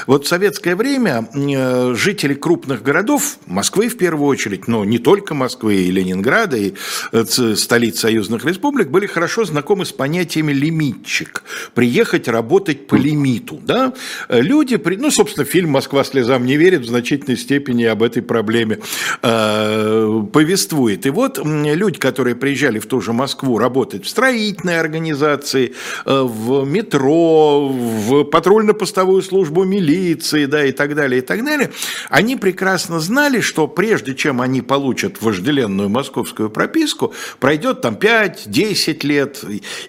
[0.06, 5.32] Вот в советское время э, жители крупных городов, Москвы в первую очередь, но не только
[5.34, 6.74] Москвы, и Ленинграда, и
[7.12, 11.42] э, столиц союзных республик, были хорошо знакомы с понятиями «лимитчик».
[11.74, 13.58] Приехать работать по лимиту.
[13.64, 13.94] Да?
[14.28, 18.78] Люди, ну, собственно, фильм «Москва слезам не верит» в значительной степени об этой проблеме
[19.22, 21.06] э, повествует.
[21.06, 26.64] И вот люди, которые приезжали в ту же Москву работать в строительной организации, э, в
[26.64, 31.70] метро, в патрульно-постовую службу милиции, да, и так далее, и так далее,
[32.08, 39.44] они прекрасно знали, что прежде чем они получат вожделенную московскую прописку, пройдет там 5-10 лет,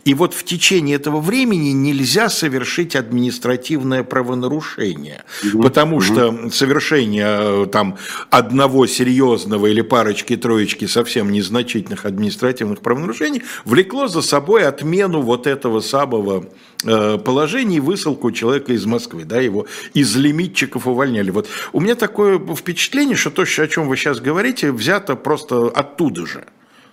[0.06, 5.24] и вот в течение этого времени нельзя совершить административное правонарушение,
[5.62, 7.98] потому что совершение э, там
[8.30, 16.46] одного серьезного или парочки-троечки совсем незначительных административных правонарушений влекло за собой отмену вот этого самого
[16.84, 21.32] э, положения и высылку человека из Москвы, да, его из лимитчиков увольняли.
[21.32, 26.26] Вот у меня такое впечатление, что то, о чем вы сейчас говорите, взято просто оттуда
[26.26, 26.46] же.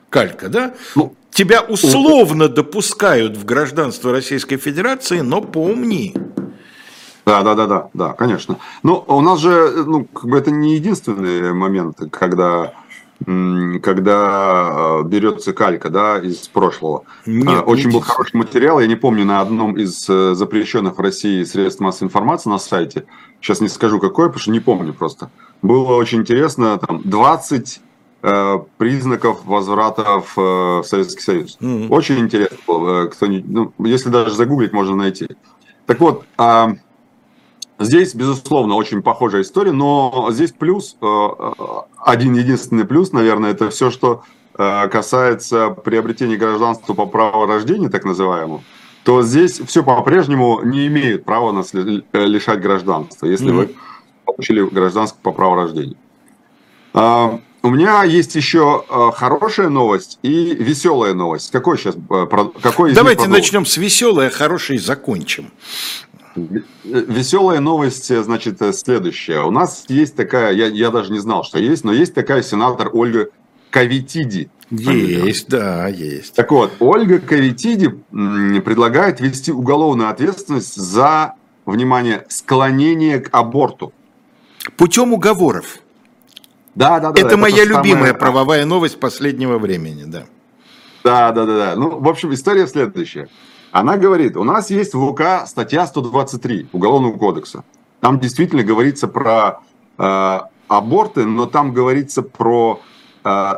[0.09, 0.75] Калька, да?
[0.97, 6.15] Ну, Тебя условно допускают в гражданство Российской Федерации, но помни,
[7.31, 8.59] да, да, да, да, да, конечно.
[8.83, 12.73] Но у нас же, ну, как бы это не единственный момент, когда
[13.83, 17.05] когда э, берется калька да, из прошлого.
[17.27, 21.01] Нет, Очень не был хороший материал, я не помню, на одном из э, запрещенных в
[21.01, 23.05] России средств массовой информации на сайте,
[23.41, 25.31] сейчас не скажу какой, потому что не помню просто.
[25.61, 27.81] Было очень интересно, там 20
[28.23, 31.59] э, признаков возврата в э, Советский Союз.
[31.61, 31.89] Mm-hmm.
[31.89, 33.07] Очень интересно было.
[33.07, 35.29] Кто не, ну, если даже загуглить, можно найти.
[35.85, 36.69] Так вот, э,
[37.81, 41.53] Здесь, безусловно, очень похожая история, но здесь плюс, э, э,
[41.97, 44.23] один единственный плюс, наверное, это все, что
[44.59, 48.63] э, касается приобретения гражданства по праву рождения, так называемому,
[49.03, 53.57] то здесь все по-прежнему не имеют права нас лишать гражданства, если mm-hmm.
[53.57, 53.75] вы
[54.27, 55.97] получили гражданство по праву рождения.
[56.93, 61.51] А, у меня есть еще хорошая новость и веселая новость.
[61.51, 61.95] Какой сейчас?
[62.63, 65.51] Какой Давайте начнем с веселой, а хорошей закончим.
[66.85, 69.43] Веселая новость, значит, следующая.
[69.43, 72.91] У нас есть такая, я, я даже не знал, что есть, но есть такая сенатор
[72.93, 73.31] Ольга
[73.71, 74.51] Кавитиди.
[74.71, 76.35] Есть, да, есть.
[76.35, 81.35] Так вот, Ольга Кавитиди предлагает ввести уголовную ответственность за,
[81.67, 83.93] внимание, склонение к аборту.
[84.77, 85.79] Путем уговоров.
[86.75, 87.21] Да, да, да.
[87.21, 88.15] Это моя это любимая самая...
[88.15, 90.25] правовая новость последнего времени, да.
[91.03, 91.77] Да, да, да, да.
[91.77, 93.29] Ну, в общем, история следующая.
[93.73, 97.65] Она говорит, у нас есть в УК статья 123 Уголовного кодекса.
[98.01, 99.61] Там действительно говорится про
[99.99, 102.81] э, аборты, но там говорится про
[103.25, 103.53] э,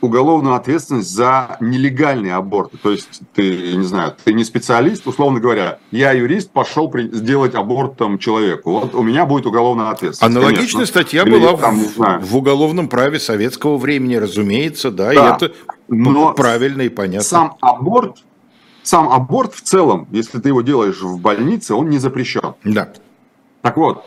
[0.00, 2.76] уголовную ответственность за нелегальные аборты.
[2.76, 7.54] То есть ты, не знаю, ты не специалист, условно говоря, я юрист, пошел при, сделать
[7.54, 8.72] аборт там человеку.
[8.72, 10.36] Вот у меня будет уголовная ответственность.
[10.36, 10.86] Аналогичная конечно.
[10.86, 15.12] статья Или, была там, в, в уголовном праве советского времени, разумеется, да, да.
[15.12, 15.54] и это
[15.88, 17.22] но правильно и понятно.
[17.22, 18.16] Сам аборт
[18.82, 22.54] сам аборт в целом, если ты его делаешь в больнице, он не запрещен.
[22.64, 22.92] Да.
[23.62, 24.04] Так вот,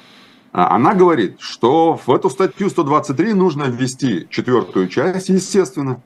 [0.51, 6.01] а, она говорит, что в эту статью 123 нужно ввести четвертую часть, естественно,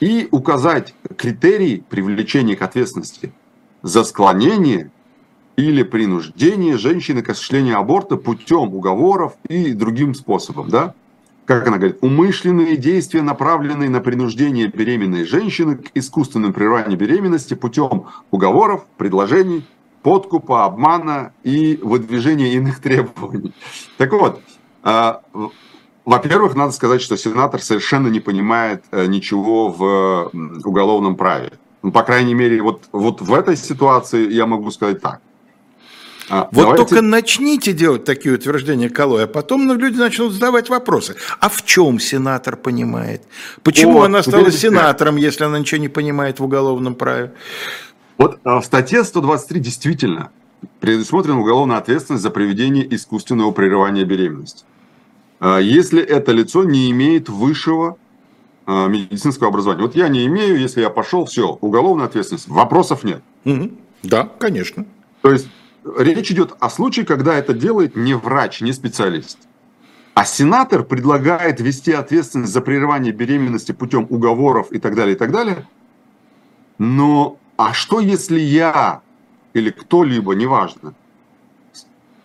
[0.00, 3.32] и указать критерии привлечения к ответственности
[3.82, 4.90] за склонение
[5.56, 10.94] или принуждение женщины к осуществлению аборта путем уговоров и другим способом, да?
[11.46, 18.06] Как она говорит, умышленные действия, направленные на принуждение беременной женщины к искусственному прерыванию беременности путем
[18.30, 19.64] уговоров, предложений,
[20.02, 23.54] подкупа, обмана и выдвижения иных требований.
[23.96, 24.40] Так вот,
[24.82, 25.22] а,
[26.04, 30.30] во-первых, надо сказать, что сенатор совершенно не понимает э, ничего в
[30.64, 31.52] уголовном праве.
[31.82, 35.20] Ну, по крайней мере, вот, вот в этой ситуации я могу сказать так.
[36.28, 36.84] А, вот давайте...
[36.84, 41.16] только начните делать такие утверждения Калой, а потом ну, люди начнут задавать вопросы.
[41.40, 43.22] А в чем сенатор понимает?
[43.62, 47.32] Почему О, она стала сенатором, если она ничего не понимает в уголовном праве?
[48.18, 50.30] Вот а, в статье 123 действительно
[50.80, 54.64] предусмотрена уголовная ответственность за проведение искусственного прерывания беременности.
[55.38, 57.98] А, если это лицо не имеет высшего
[58.66, 59.82] а, медицинского образования.
[59.82, 62.48] Вот я не имею, если я пошел, все, уголовная ответственность.
[62.48, 63.22] Вопросов нет.
[63.44, 63.70] Угу.
[64.02, 64.84] Да, конечно.
[65.22, 65.46] То есть
[65.98, 69.38] речь идет о случае, когда это делает не врач, не специалист.
[70.14, 75.30] А сенатор предлагает вести ответственность за прерывание беременности путем уговоров и так далее, и так
[75.30, 75.66] далее.
[76.78, 79.02] Но а что если я
[79.52, 80.94] или кто-либо, неважно,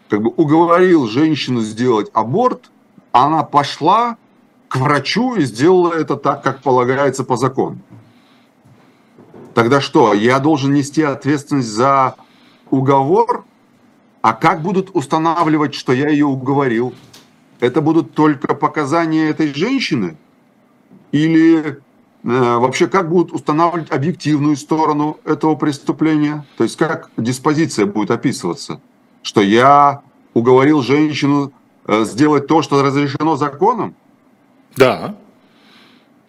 [0.09, 2.69] как бы уговорил женщину сделать аборт,
[3.11, 4.17] она пошла
[4.67, 7.79] к врачу и сделала это так, как полагается по закону.
[9.53, 12.15] Тогда что, я должен нести ответственность за
[12.69, 13.43] уговор?
[14.21, 16.93] А как будут устанавливать, что я ее уговорил?
[17.59, 20.17] Это будут только показания этой женщины?
[21.11, 21.77] Или э,
[22.23, 26.45] вообще как будут устанавливать объективную сторону этого преступления?
[26.57, 28.79] То есть как диспозиция будет описываться?
[29.23, 30.01] Что я
[30.33, 31.51] уговорил женщину
[31.87, 33.95] э, сделать то, что разрешено законом?
[34.75, 35.15] Да,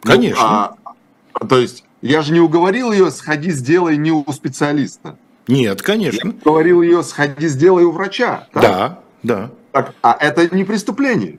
[0.05, 0.77] ну, конечно.
[0.85, 0.93] Ну,
[1.35, 5.17] а, то есть я же не уговорил ее, сходи, сделай не у специалиста.
[5.49, 6.29] Нет, конечно.
[6.29, 8.49] Я уговорил ее, сходи, сделай у врача.
[8.53, 8.63] Так?
[8.63, 9.51] Да, да.
[9.73, 11.39] Так, а это не преступление.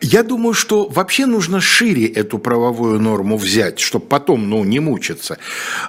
[0.00, 5.38] Я думаю, что вообще нужно шире эту правовую норму взять, чтобы потом ну, не мучиться.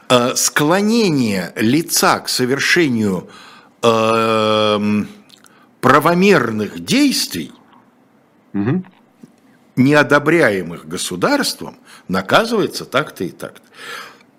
[0.09, 3.30] Э, склонение лица к совершению
[3.84, 5.03] э,
[5.82, 7.51] правомерных действий
[8.53, 8.84] угу
[9.80, 13.61] неодобряемых государством, наказывается так-то и так-то.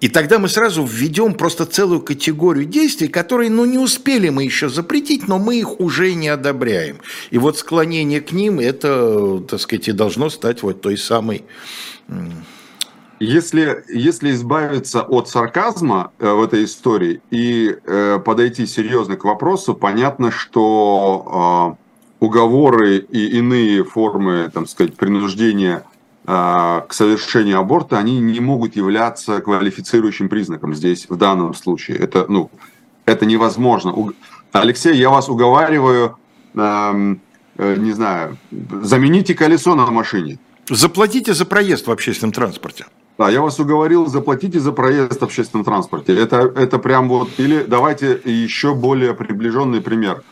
[0.01, 4.70] И тогда мы сразу введем просто целую категорию действий, которые, ну, не успели мы еще
[4.70, 6.98] запретить, но мы их уже не одобряем.
[7.30, 11.44] И вот склонение к ним, это, так сказать, и должно стать вот той самой...
[13.22, 19.74] Если, если избавиться от сарказма э, в этой истории и э, подойти серьезно к вопросу,
[19.74, 25.89] понятно, что э, уговоры и иные формы, там сказать, принуждения а,
[26.27, 31.97] к совершению аборта, они не могут являться квалифицирующим признаком здесь, в данном случае.
[31.97, 32.51] Это, ну,
[33.07, 33.95] это невозможно.
[34.53, 36.16] Алексей, я вас уговариваю,
[36.55, 37.21] эм,
[37.57, 38.37] э, не знаю,
[38.83, 40.39] замените колесо на машине.
[40.68, 42.87] Заплатите за проезд в общественном транспорте.
[43.18, 46.16] Да, я вас уговорил, заплатите за проезд в общественном транспорте.
[46.16, 50.23] Это, это прям вот, или давайте еще более приближенный пример.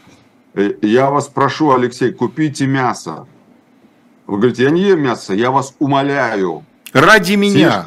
[0.54, 3.26] Э, я вас прошу, Алексей, купите мясо.
[4.28, 6.62] Вы говорите, я не ем мясо, я вас умоляю.
[6.92, 7.86] Ради меня.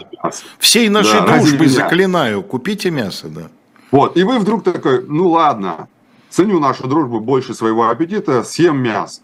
[0.58, 3.50] Всей нашей да, дружбы заклинаю, купите мясо, да.
[3.92, 5.88] Вот, и вы вдруг такой, ну ладно,
[6.30, 9.22] ценю нашу дружбу больше своего аппетита, съем мясо.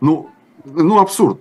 [0.00, 0.28] Ну,
[0.64, 1.40] ну абсурд.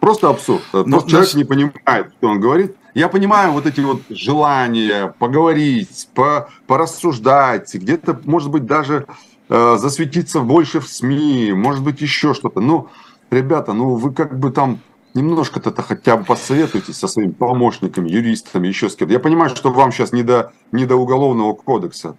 [0.00, 0.62] Просто абсурд.
[0.74, 1.38] Но, Просто человек но...
[1.38, 2.76] не понимает, что он говорит.
[2.92, 9.06] Я понимаю вот эти вот желания поговорить, по, порассуждать, где-то, может быть, даже
[9.48, 12.60] Э, засветиться больше в СМИ, может быть, еще что-то.
[12.60, 12.88] Ну,
[13.30, 14.80] ребята, ну вы как бы там
[15.14, 19.14] немножко-то хотя бы посоветуйтесь со своими помощниками, юристами, еще с кем-то.
[19.14, 22.16] Я понимаю, что вам сейчас не до, не до уголовного кодекса.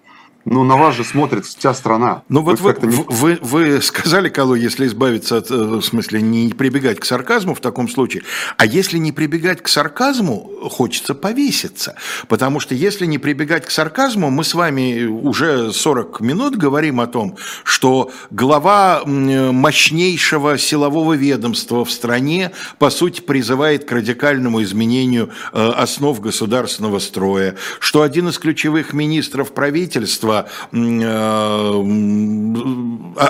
[0.49, 2.23] Ну, на вас же смотрит вся страна.
[2.29, 3.05] Ну, вот вы, вы, не...
[3.09, 7.59] вы, вы сказали, Калу, если избавиться от, э, в смысле, не прибегать к сарказму в
[7.59, 8.23] таком случае,
[8.55, 11.95] а если не прибегать к сарказму, хочется повеситься.
[12.29, 17.07] Потому что если не прибегать к сарказму, мы с вами уже 40 минут говорим о
[17.07, 17.35] том,
[17.65, 26.21] что глава мощнейшего силового ведомства в стране, по сути, призывает к радикальному изменению э, основ
[26.21, 30.36] государственного строя, что один из ключевых министров правительства
[30.71, 31.83] Э,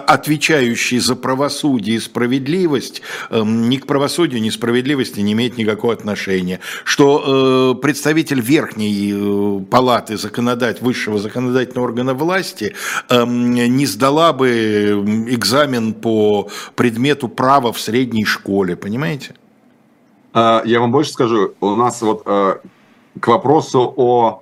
[0.08, 5.93] отвечающий за правосудие и справедливость, э, ни к правосудию, ни к справедливости не имеет никакого
[5.93, 6.60] отношения.
[6.84, 12.76] Что э, представитель верхней палаты законодать, высшего законодательного органа власти
[13.10, 19.36] не сдала бы экзамен по предмету права в средней школе, понимаете?
[20.34, 21.53] А, я вам больше скажу.
[21.62, 24.41] У нас вот к вопросу о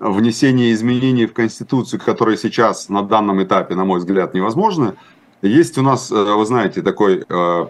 [0.00, 4.94] внесение изменений в Конституцию, которые сейчас на данном этапе, на мой взгляд, невозможны.
[5.42, 7.66] Есть у нас, э, вы знаете, такой э,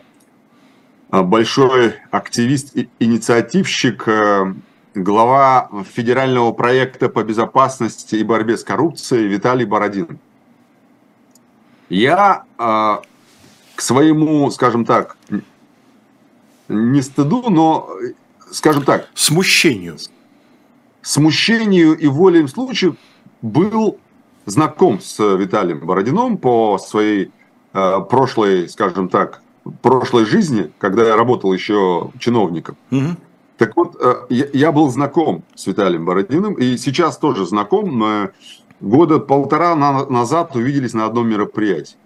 [1.12, 4.06] э, большой активист, инициативщик,
[4.94, 10.18] глава федерального проекта по безопасности и борьбе с коррупцией Виталий Бородин.
[11.88, 15.16] Я к своему, скажем так,
[16.68, 17.88] не стыду, но,
[18.50, 19.08] скажем так...
[19.14, 19.96] Смущению
[21.02, 22.96] смущению и волеем случаю
[23.42, 23.98] был
[24.46, 27.30] знаком с Виталием Бородином по своей
[27.72, 29.42] э, прошлой, скажем так,
[29.82, 32.76] прошлой жизни, когда я работал еще чиновником.
[32.90, 33.16] Угу.
[33.58, 37.94] Так вот, э, я, я был знаком с Виталием Бородиным, и сейчас тоже знаком.
[37.94, 38.30] Мы
[38.80, 41.96] года полтора на, назад увиделись на одном мероприятии.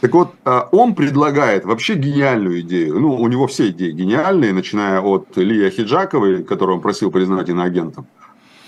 [0.00, 2.98] Так вот, э, он предлагает вообще гениальную идею.
[3.00, 8.06] Ну, у него все идеи гениальные, начиная от Ильи Хиджаковой, которую он просил признать иноагентом,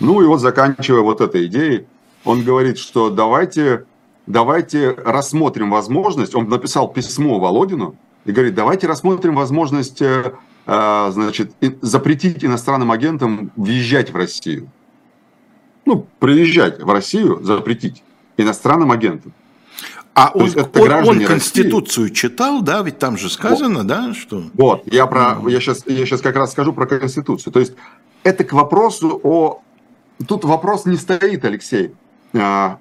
[0.01, 1.87] ну и вот заканчивая вот этой идеей,
[2.25, 3.87] он говорит, что давайте,
[4.27, 10.33] давайте рассмотрим возможность, он написал письмо Володину и говорит, давайте рассмотрим возможность э,
[10.67, 14.69] э, значит, запретить иностранным агентам въезжать в Россию.
[15.85, 18.03] Ну, приезжать в Россию, запретить
[18.39, 19.33] иностранным агентам.
[20.15, 22.15] А он, он, он Конституцию России.
[22.15, 23.87] читал, да, ведь там же сказано, вот.
[23.87, 24.45] да, что...
[24.55, 27.53] Вот, я, про, я, сейчас, я сейчас как раз скажу про Конституцию.
[27.53, 27.75] То есть
[28.23, 29.61] это к вопросу о...
[30.27, 31.95] Тут вопрос не стоит, Алексей.
[32.35, 32.79] А,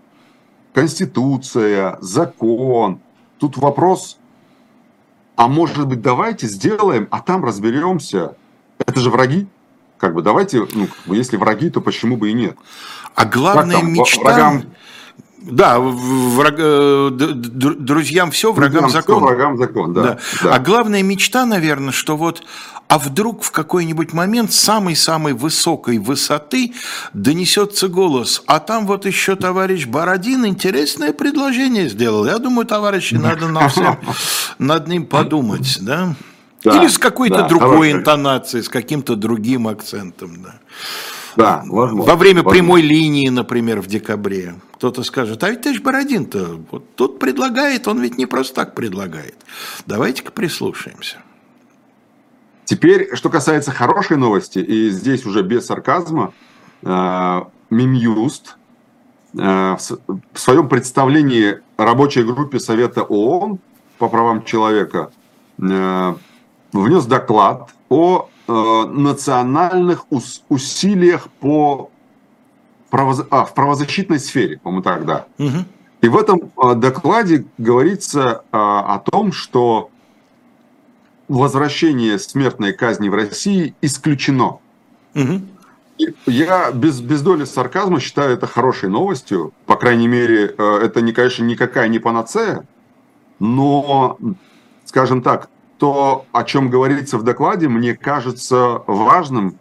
[0.74, 3.00] Конституция, закон.
[3.40, 4.18] Тут вопрос,
[5.36, 8.36] а может быть давайте сделаем, а там разберемся.
[8.80, 9.48] Это же враги.
[9.98, 12.58] Как бы давайте, ну, если враги, то почему бы и нет?
[13.16, 14.22] А главная мечта...
[14.22, 14.64] Врагам
[15.44, 19.18] да, враг, э, друзьям все, врагам закон.
[19.18, 20.20] Все, врагам закон, да, да.
[20.42, 20.56] да.
[20.56, 22.44] А главная мечта, наверное, что вот,
[22.88, 26.74] а вдруг в какой-нибудь момент самой-самой высокой высоты
[27.14, 32.26] донесется голос, а там вот еще товарищ Бородин интересное предложение сделал.
[32.26, 34.00] Я думаю, товарищи, надо нам всем
[34.60, 36.16] над ним подумать, да?
[36.64, 37.92] да Или с какой-то да, другой хороший.
[37.92, 40.56] интонацией, с каким-то другим акцентом, да.
[41.36, 42.12] Да, возможно.
[42.12, 42.60] Во время возможно.
[42.60, 44.56] прямой линии, например, в декабре.
[44.74, 49.36] Кто-то скажет, а ведь товарищ Бородин-то вот тут предлагает, он ведь не просто так предлагает.
[49.86, 51.18] Давайте-ка прислушаемся.
[52.66, 56.34] Теперь, что касается хорошей новости, и здесь уже без сарказма,
[56.82, 58.58] э, Минюст
[59.38, 63.60] э, в своем представлении рабочей группе Совета ООН
[63.98, 65.12] по правам человека
[65.60, 66.16] э,
[66.72, 70.06] внес доклад о национальных
[70.50, 71.90] усилиях по
[72.94, 75.26] право, а, в правозащитной сфере, по-моему, так, да.
[75.40, 75.66] Угу.
[76.02, 79.90] И в этом э, докладе говорится а, о том, что
[81.28, 84.60] возвращение смертной казни в России исключено.
[85.16, 85.42] Угу.
[86.28, 89.54] Я без, без доли сарказма считаю это хорошей новостью.
[89.66, 92.64] По крайней мере, э, это, не, конечно, никакая не панацея,
[93.40, 94.20] но,
[94.86, 95.50] скажем так,
[95.84, 99.58] то, о чем говорится в докладе, мне кажется важным,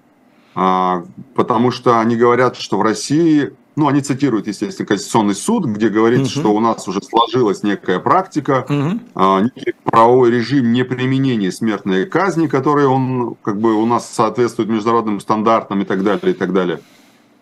[0.55, 1.03] а,
[1.35, 6.33] потому что они говорят, что в России, ну, они цитируют, естественно, Конституционный суд, где говорится,
[6.33, 6.41] угу.
[6.41, 9.01] что у нас уже сложилась некая практика, угу.
[9.47, 15.83] некий правовой режим неприменения смертной казни, который он, как бы, у нас соответствует международным стандартам
[15.83, 16.83] и так далее, и так далее.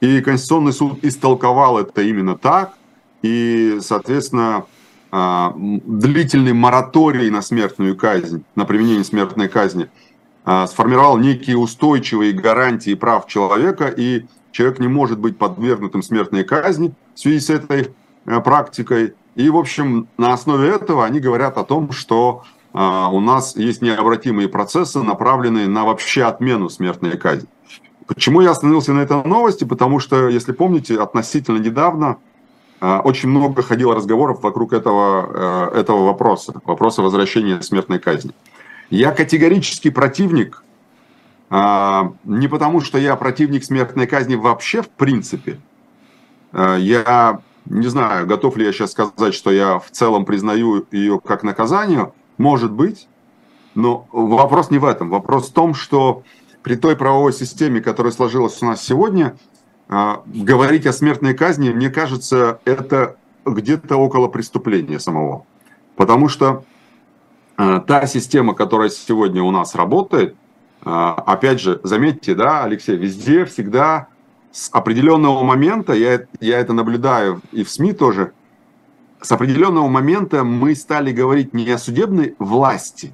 [0.00, 2.72] И Конституционный суд истолковал это именно так,
[3.20, 4.64] и, соответственно,
[5.12, 9.88] длительный мораторий на смертную казнь, на применение смертной казни,
[10.44, 16.92] а, сформировал некие устойчивые гарантии прав человека, и человек не может быть подвергнутым смертной казни
[17.14, 17.92] в связи с этой
[18.26, 19.14] а, практикой.
[19.34, 24.48] И, в общем, на основе этого они говорят о том, что у нас есть необратимые
[24.48, 27.48] процессы, направленные на вообще отмену смертной казни.
[28.06, 29.64] Почему я остановился на этой новости?
[29.64, 32.18] Потому что, если помните, относительно недавно а,
[32.80, 38.32] очень много ходило разговоров вокруг этого, э, этого вопроса, вопроса возвращения смертной казни.
[38.88, 40.64] Я категорический противник,
[41.50, 45.60] а, не потому что я противник смертной казни вообще в принципе.
[46.52, 51.20] А, я не знаю, готов ли я сейчас сказать, что я в целом признаю ее
[51.20, 52.12] как наказание.
[52.38, 53.08] Может быть,
[53.74, 55.10] но вопрос не в этом.
[55.10, 56.22] Вопрос в том, что
[56.62, 59.59] при той правовой системе, которая сложилась у нас сегодня– а,
[59.90, 65.44] говорить о смертной казни, мне кажется, это где-то около преступления самого.
[65.96, 66.64] Потому что
[67.56, 70.36] а, та система, которая сегодня у нас работает,
[70.82, 74.06] а, опять же, заметьте, да, Алексей, везде всегда
[74.52, 78.32] с определенного момента, я, я это наблюдаю и в СМИ тоже,
[79.20, 83.12] с определенного момента мы стали говорить не о судебной власти,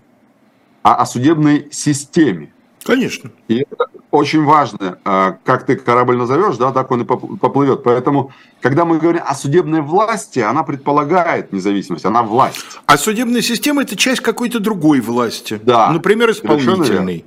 [0.83, 2.53] а о судебной системе.
[2.87, 3.31] Конечно.
[3.49, 7.83] И это очень важно, а, как ты корабль назовешь, да, так он и поплывет.
[7.83, 12.65] Поэтому, когда мы говорим о судебной власти, она предполагает независимость, она власть.
[12.87, 15.61] А судебная система– это часть какой-то другой власти.
[15.63, 15.91] Да.
[15.91, 16.77] Например, исполнительной.
[16.77, 17.23] Совершенно верно.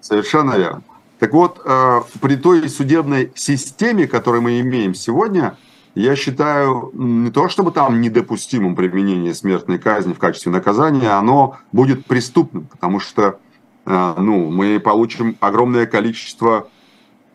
[0.00, 0.82] Совершенно верно.
[1.18, 5.56] Так вот, а, при той судебной системе, которую мы имеем сегодня,
[5.94, 12.06] я считаю, не то чтобы там недопустимым применение смертной казни в качестве наказания, оно будет
[12.06, 13.38] преступным, потому что
[13.86, 16.68] ну, мы получим огромное количество,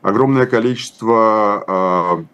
[0.01, 2.25] огромное количество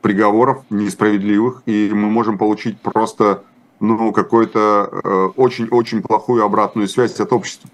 [0.00, 3.42] приговоров несправедливых, и мы можем получить просто
[3.78, 7.68] ну, какую-то очень-очень плохую обратную связь от общества.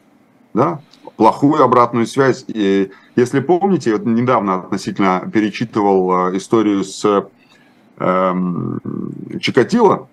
[0.53, 0.81] Да?
[1.17, 2.45] Плохую обратную связь.
[2.49, 7.29] И если помните, вот недавно относительно перечитывал историю с
[7.99, 8.81] эм,
[9.41, 10.09] Чикатило,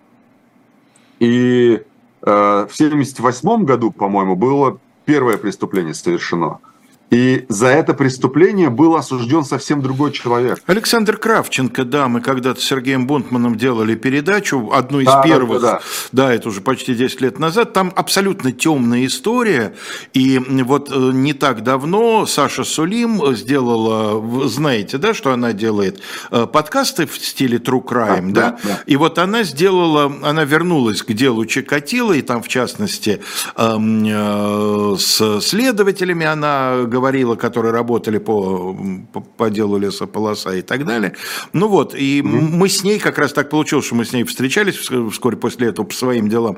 [1.19, 6.59] и э, в 1978 году, по-моему, было первое преступление совершено–
[7.13, 10.59] и за это преступление был осужден совсем другой человек.
[10.65, 15.71] Александр Кравченко, да, мы когда-то с Сергеем Бунтманом делали передачу, одну из да, первых, да,
[15.73, 15.81] да.
[16.11, 19.75] да, это уже почти 10 лет назад, там абсолютно темная история,
[20.13, 26.01] и вот э, не так давно Саша Сулим сделала, знаете, да, что она делает,
[26.31, 28.59] э, подкасты в стиле True Crime, да, да?
[28.63, 28.79] да.
[28.87, 33.21] и вот она сделала, она вернулась к делу Чикатило, и там, в частности,
[33.55, 38.73] эм, э, с следователями она говорила, говорила, которые работали по,
[39.11, 41.15] по, по делу лесополоса и так далее.
[41.51, 42.25] Ну вот, и mm-hmm.
[42.25, 44.75] мы с ней, как раз так получилось, что мы с ней встречались
[45.11, 46.57] вскоре после этого по своим делам,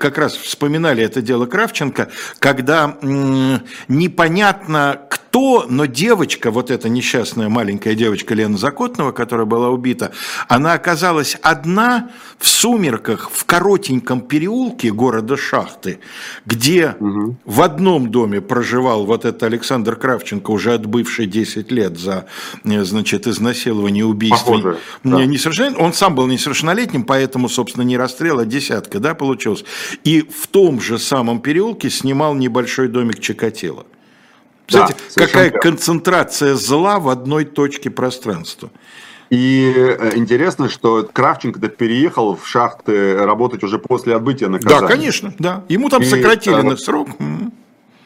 [0.00, 2.08] как раз вспоминали это дело Кравченко,
[2.40, 9.46] когда м- непонятно, кто кто, но девочка, вот эта несчастная маленькая девочка Лена Закотного, которая
[9.46, 10.12] была убита,
[10.46, 15.98] она оказалась одна в сумерках в коротеньком переулке города Шахты,
[16.46, 17.36] где угу.
[17.44, 22.26] в одном доме проживал вот этот Александр Кравченко, уже отбывший 10 лет за,
[22.62, 24.52] э, значит, изнасилование, убийство.
[24.52, 25.24] Похоже, да.
[25.24, 25.74] Несовершен...
[25.80, 29.64] Он сам был несовершеннолетним, поэтому, собственно, не расстрел, а десятка, да, получилось.
[30.04, 33.84] И в том же самом переулке снимал небольшой домик Чикатило.
[34.66, 35.60] Кстати, да, какая верно.
[35.60, 38.70] концентрация зла в одной точке пространства.
[39.30, 44.80] И э, интересно, что Кравченко переехал в шахты работать уже после отбытия наказания.
[44.80, 45.64] Да, конечно, да.
[45.68, 47.08] Ему там и, сократили а, срок.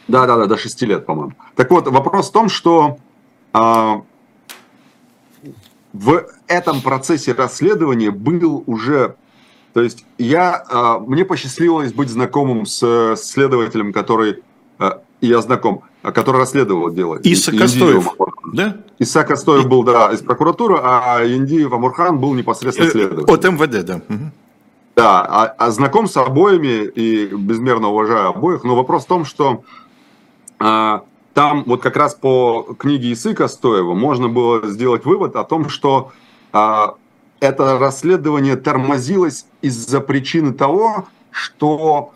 [0.09, 1.33] Да, да, да, до 6 лет, по-моему.
[1.55, 2.99] Так вот, вопрос в том, что
[3.53, 4.03] а,
[5.93, 9.17] в этом процессе расследования был уже
[9.75, 14.43] то есть я, а, мне посчастливилось быть знакомым с следователем, который,
[15.21, 17.16] я знаком, а который расследовал дело.
[17.16, 18.09] Иса Костоев,
[18.53, 18.77] да?
[18.99, 23.33] Иса Костоев был, да, из прокуратуры, а Индиев Амурхан был непосредственно э, следователь.
[23.33, 24.01] От МВД, да.
[24.97, 29.62] Да, а, а знаком с обоими и безмерно уважаю обоих, но вопрос в том, что
[30.59, 31.05] а,
[31.35, 36.11] там вот как раз по книге Исы Костоева можно было сделать вывод о том, что
[36.53, 36.95] а,
[37.39, 42.12] это расследование тормозилось из-за причины того, что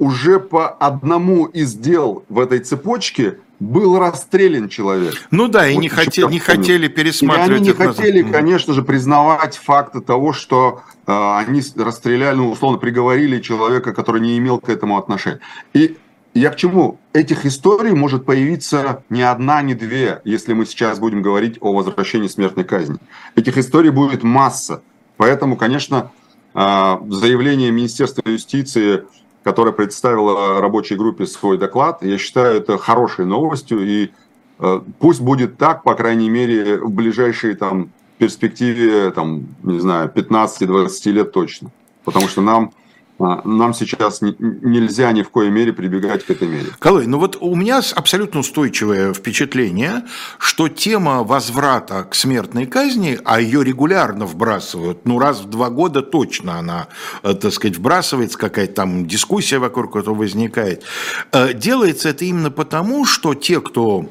[0.00, 5.14] уже по одному из дел в этой цепочке был расстрелян человек.
[5.30, 7.50] Ну да, и вот не, хотели, не хотели пересматривать.
[7.50, 8.32] И они не хотели, назад.
[8.32, 14.38] конечно же, признавать факты того, что э, они расстреляли, ну, условно, приговорили человека, который не
[14.38, 15.40] имел к этому отношения.
[15.74, 15.98] И
[16.32, 16.98] я к чему?
[17.12, 22.28] Этих историй может появиться не одна, не две, если мы сейчас будем говорить о возвращении
[22.28, 22.96] смертной казни.
[23.34, 24.80] Этих историй будет масса.
[25.18, 26.10] Поэтому, конечно,
[26.54, 29.04] э, заявление Министерства юстиции
[29.42, 32.02] которая представила рабочей группе свой доклад.
[32.02, 34.10] Я считаю это хорошей новостью, и
[34.58, 41.10] э, пусть будет так, по крайней мере, в ближайшей там, перспективе, там, не знаю, 15-20
[41.10, 41.70] лет точно.
[42.04, 42.72] Потому что нам
[43.20, 46.68] нам сейчас нельзя ни в коей мере прибегать к этой мере.
[46.78, 50.04] Колой, ну вот у меня абсолютно устойчивое впечатление,
[50.38, 56.02] что тема возврата к смертной казни, а ее регулярно вбрасывают, ну раз в два года
[56.02, 56.88] точно она,
[57.22, 60.84] э, так сказать, вбрасывается, какая-то там дискуссия вокруг этого возникает,
[61.32, 64.08] э, делается это именно потому, что те, кто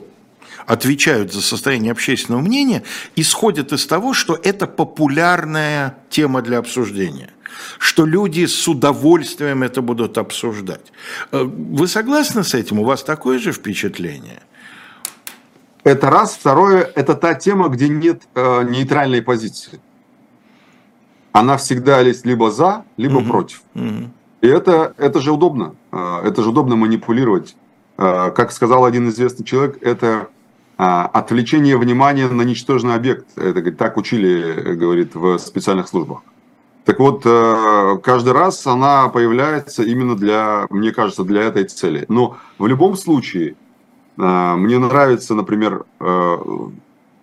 [0.68, 2.84] отвечают за состояние общественного мнения,
[3.16, 7.32] исходят из того, что это популярная тема для обсуждения
[7.78, 10.92] что люди с удовольствием это будут обсуждать.
[11.32, 12.80] Э, вы согласны с этим?
[12.80, 14.42] У вас такое же впечатление?
[15.84, 16.36] Это раз.
[16.36, 19.80] Второе, это та тема, где нет э, нейтральной позиции.
[21.32, 23.28] Она всегда есть либо за, либо угу.
[23.28, 23.62] против.
[23.76, 24.10] Угу.
[24.42, 25.76] И это, это же удобно.
[25.92, 27.56] Э, это же удобно манипулировать.
[27.98, 30.28] Э, как сказал один известный человек, это
[30.78, 33.38] отвлечение внимания на ничтожный объект.
[33.38, 36.22] Это так учили, говорит, в специальных службах.
[36.90, 42.06] Так вот, э, каждый раз она появляется именно для, мне кажется, для этой цели.
[42.08, 43.58] Но в любом случае,
[44.18, 46.38] э, мне нравится, например, э,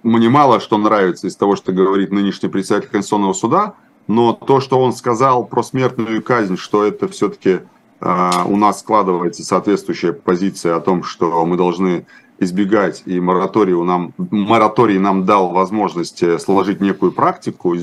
[0.05, 3.75] мне мало что нравится из того, что говорит нынешний председатель Конституционного суда,
[4.07, 7.63] но то, что он сказал про смертную казнь, что это все-таки
[8.01, 12.07] у нас складывается соответствующая позиция о том, что мы должны
[12.39, 17.75] избегать, и мораторий нам, мораторий нам дал возможность сложить некую практику,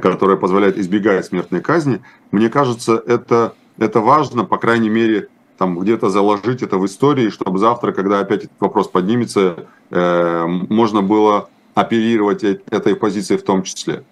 [0.00, 5.28] которая позволяет избегать смертной казни, мне кажется, это, это важно, по крайней мере,
[5.58, 11.02] там где-то заложить это в истории, чтобы завтра, когда опять этот вопрос поднимется, э, можно
[11.02, 14.04] было оперировать этой позицией в том числе.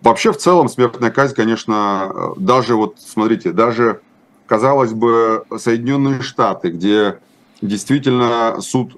[0.00, 4.00] Вообще, в целом, смертная казнь, конечно, даже вот, смотрите, даже,
[4.46, 7.18] казалось бы, Соединенные Штаты, где
[7.60, 8.96] действительно суд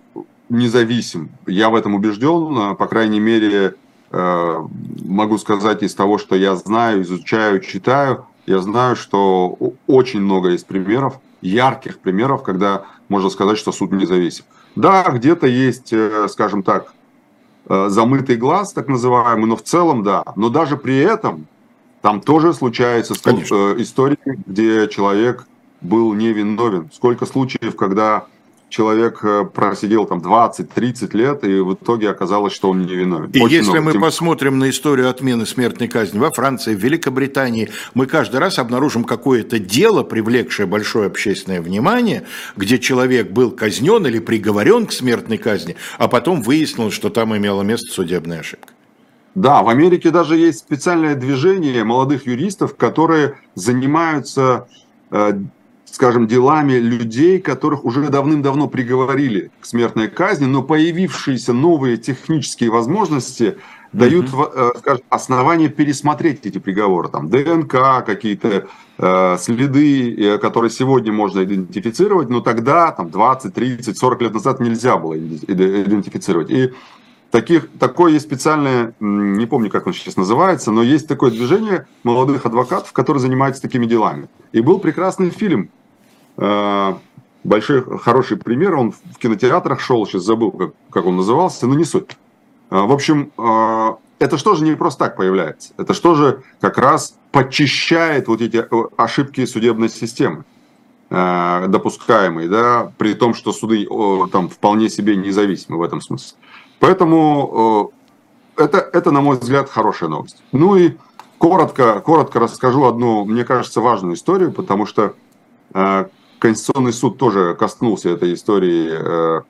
[0.51, 3.73] независим, я в этом убежден, по крайней мере, э,
[4.13, 9.57] могу сказать из того, что я знаю, изучаю, читаю, я знаю, что
[9.87, 14.45] очень много есть примеров, ярких примеров, когда можно сказать, что суд независим.
[14.75, 16.93] Да, где-то есть, э, скажем так,
[17.73, 20.25] Э, замытый глаз, так называемый, но в целом да.
[20.35, 21.47] Но даже при этом
[22.03, 23.55] там тоже случаются Конечно.
[23.55, 25.47] Э, истории, где человек
[25.81, 26.91] был невиновен.
[26.93, 28.27] Сколько случаев, когда
[28.71, 33.31] человек э, просидел там 20-30 лет, и в итоге оказалось, что он невиновен.
[33.31, 33.85] И Очень если много.
[33.85, 34.01] мы Тем...
[34.01, 39.59] посмотрим на историю отмены смертной казни во Франции, в Великобритании, мы каждый раз обнаружим какое-то
[39.59, 42.23] дело, привлекшее большое общественное внимание,
[42.57, 47.63] где человек был казнен или приговорен к смертной казни, а потом выяснилось, что там имела
[47.63, 48.73] место судебная ошибка.
[49.35, 54.67] Да, в Америке даже есть специальное движение молодых юристов, которые занимаются
[55.11, 55.35] э,
[56.01, 63.59] скажем, делами людей, которых уже давным-давно приговорили к смертной казни, но появившиеся новые технические возможности
[63.93, 64.79] дают, mm-hmm.
[64.79, 67.11] скажем, основания пересмотреть эти приговоры.
[67.11, 73.99] Там ДНК, какие-то э, следы, э, которые сегодня можно идентифицировать, но тогда, там, 20, 30,
[73.99, 76.51] 40 лет назад нельзя было идентифицировать.
[76.51, 76.73] И
[77.31, 82.47] таких, такое есть специальное, не помню, как он сейчас называется, но есть такое движение молодых
[82.47, 84.31] адвокатов, которые занимаются такими делами.
[84.53, 85.69] И был прекрасный фильм
[87.45, 91.85] большой, хороший пример, он в кинотеатрах шел, сейчас забыл, как, как он назывался, но не
[91.85, 92.17] суть.
[92.71, 95.73] Э, в общем, э, это что же не просто так появляется?
[95.79, 98.65] Это что же как раз подчищает вот эти
[98.97, 100.45] ошибки судебной системы,
[101.09, 103.89] допускаемые, да, при том, что суды
[104.31, 106.37] там вполне себе независимы в этом смысле.
[106.81, 107.93] Поэтому
[108.57, 110.43] это, это, на мой взгляд, хорошая новость.
[110.53, 110.97] Ну и
[111.39, 115.15] коротко, коротко расскажу одну, мне кажется, важную историю, потому что
[116.41, 119.43] Конституционный суд тоже коснулся этой истории э,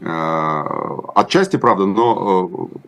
[0.00, 0.64] э,
[1.14, 2.78] отчасти, правда, но э,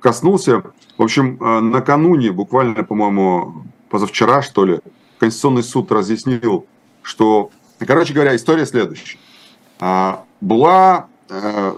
[0.00, 0.62] коснулся.
[0.96, 1.36] В общем,
[1.70, 4.80] накануне, буквально, по-моему, позавчера, что ли,
[5.18, 6.64] Конституционный суд разъяснил,
[7.02, 7.50] что,
[7.86, 9.18] короче говоря, история следующая.
[9.78, 11.08] А, была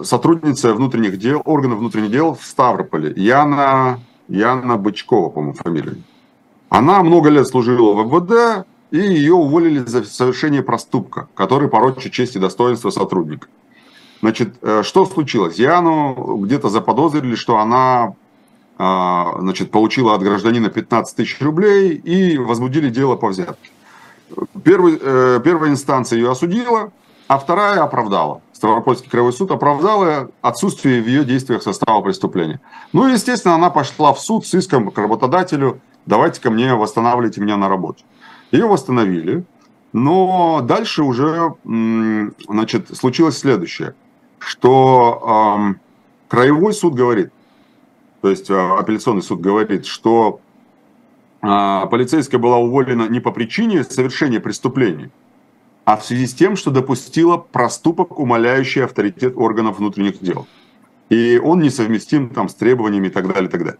[0.03, 3.99] сотрудница внутренних дел, органов внутренних дел в Ставрополе, Яна,
[4.29, 5.97] Яна Бычкова, по-моему, фамилия.
[6.69, 12.35] Она много лет служила в МВД, и ее уволили за совершение проступка, который порочит честь
[12.35, 13.47] и достоинство сотрудника.
[14.21, 15.57] Значит, э, что случилось?
[15.57, 18.15] Яну где-то заподозрили, что она
[18.77, 23.71] а, значит, получила от гражданина 15 тысяч рублей и возбудили дело по взятке.
[24.63, 26.91] Первый, э, первая инстанция ее осудила,
[27.27, 28.41] а вторая оправдала.
[28.53, 32.59] Ставропольский краевой суд оправдал отсутствие в ее действиях состава преступления.
[32.93, 37.57] Ну и, естественно, она пошла в суд с иском к работодателю, давайте-ка мне восстанавливайте меня
[37.57, 38.03] на работе.
[38.51, 39.43] Ее восстановили,
[39.93, 41.53] но дальше уже
[42.47, 43.95] значит, случилось следующее,
[44.39, 45.75] что
[46.27, 47.31] краевой суд говорит,
[48.21, 50.41] то есть э, апелляционный суд говорит, что
[51.41, 51.47] э,
[51.89, 55.09] полицейская была уволена не по причине совершения преступления,
[55.85, 60.47] а в связи с тем, что допустила проступок, умаляющий авторитет органов внутренних дел.
[61.09, 63.79] И он несовместим там, с требованиями и так далее, и так далее.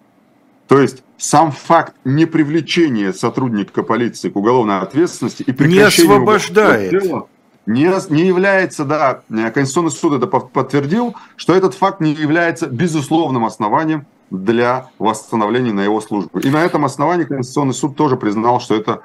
[0.69, 6.07] То есть сам факт непривлечения сотрудника полиции к уголовной ответственности и прекращения...
[6.07, 6.91] Не освобождает.
[6.91, 7.27] Дела,
[7.65, 14.05] не, не является, да, Конституционный суд это подтвердил, что этот факт не является безусловным основанием
[14.29, 16.37] для восстановления на его службу.
[16.37, 19.01] И на этом основании Конституционный суд тоже признал, что это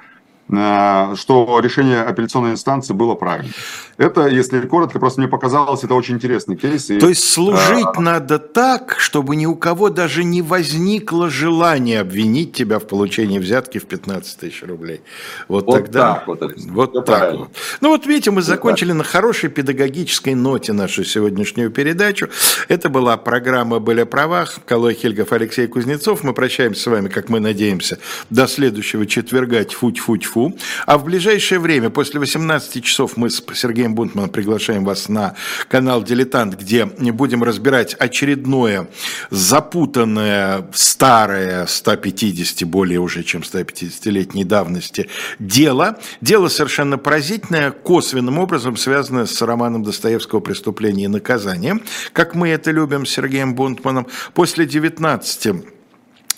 [0.49, 3.53] что решение апелляционной инстанции было правильным.
[3.97, 6.91] Это, если коротко, просто мне показалось, это очень интересный кейс.
[6.91, 8.01] И, То есть служить а...
[8.01, 13.79] надо так, чтобы ни у кого даже не возникло желания обвинить тебя в получении взятки
[13.79, 15.01] в 15 тысяч рублей.
[15.49, 16.15] Вот, вот тогда...
[16.15, 17.39] Так вот, вот так правильно.
[17.39, 17.49] вот.
[17.81, 22.29] Ну вот видите, мы закончили вот на хорошей педагогической ноте нашу сегодняшнюю передачу.
[22.69, 24.59] Это была программа «Были о правах».
[24.67, 26.25] Калой Хельгов, Алексей Кузнецов.
[26.25, 27.99] Мы прощаемся с вами, как мы надеемся,
[28.31, 29.65] до следующего четверга.
[29.65, 30.57] Тьфу-тьфу-тьфу Тьфу.
[30.87, 35.35] А в ближайшее время, после 18 часов, мы с Сергеем Бунтманом приглашаем вас на
[35.69, 38.89] канал «Дилетант», где будем разбирать очередное
[39.31, 45.09] запутанное, старое, 150, более уже чем 150-летней давности
[45.39, 45.99] дело.
[46.21, 51.79] Дело совершенно поразительное, косвенным образом связанное с романом Достоевского «Преступление и наказание»,
[52.13, 54.07] как мы это любим с Сергеем Бунтманом.
[54.35, 55.74] После 19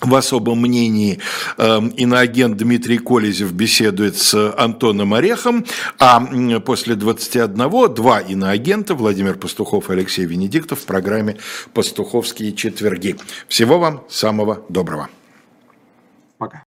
[0.01, 1.19] в особом мнении
[1.57, 5.65] э, иноагент Дмитрий Колезев беседует с Антоном Орехом,
[5.99, 6.19] а
[6.59, 11.37] после 21 два иноагента Владимир Пастухов и Алексей Венедиктов в программе
[11.73, 13.15] «Пастуховские четверги».
[13.47, 15.09] Всего вам самого доброго.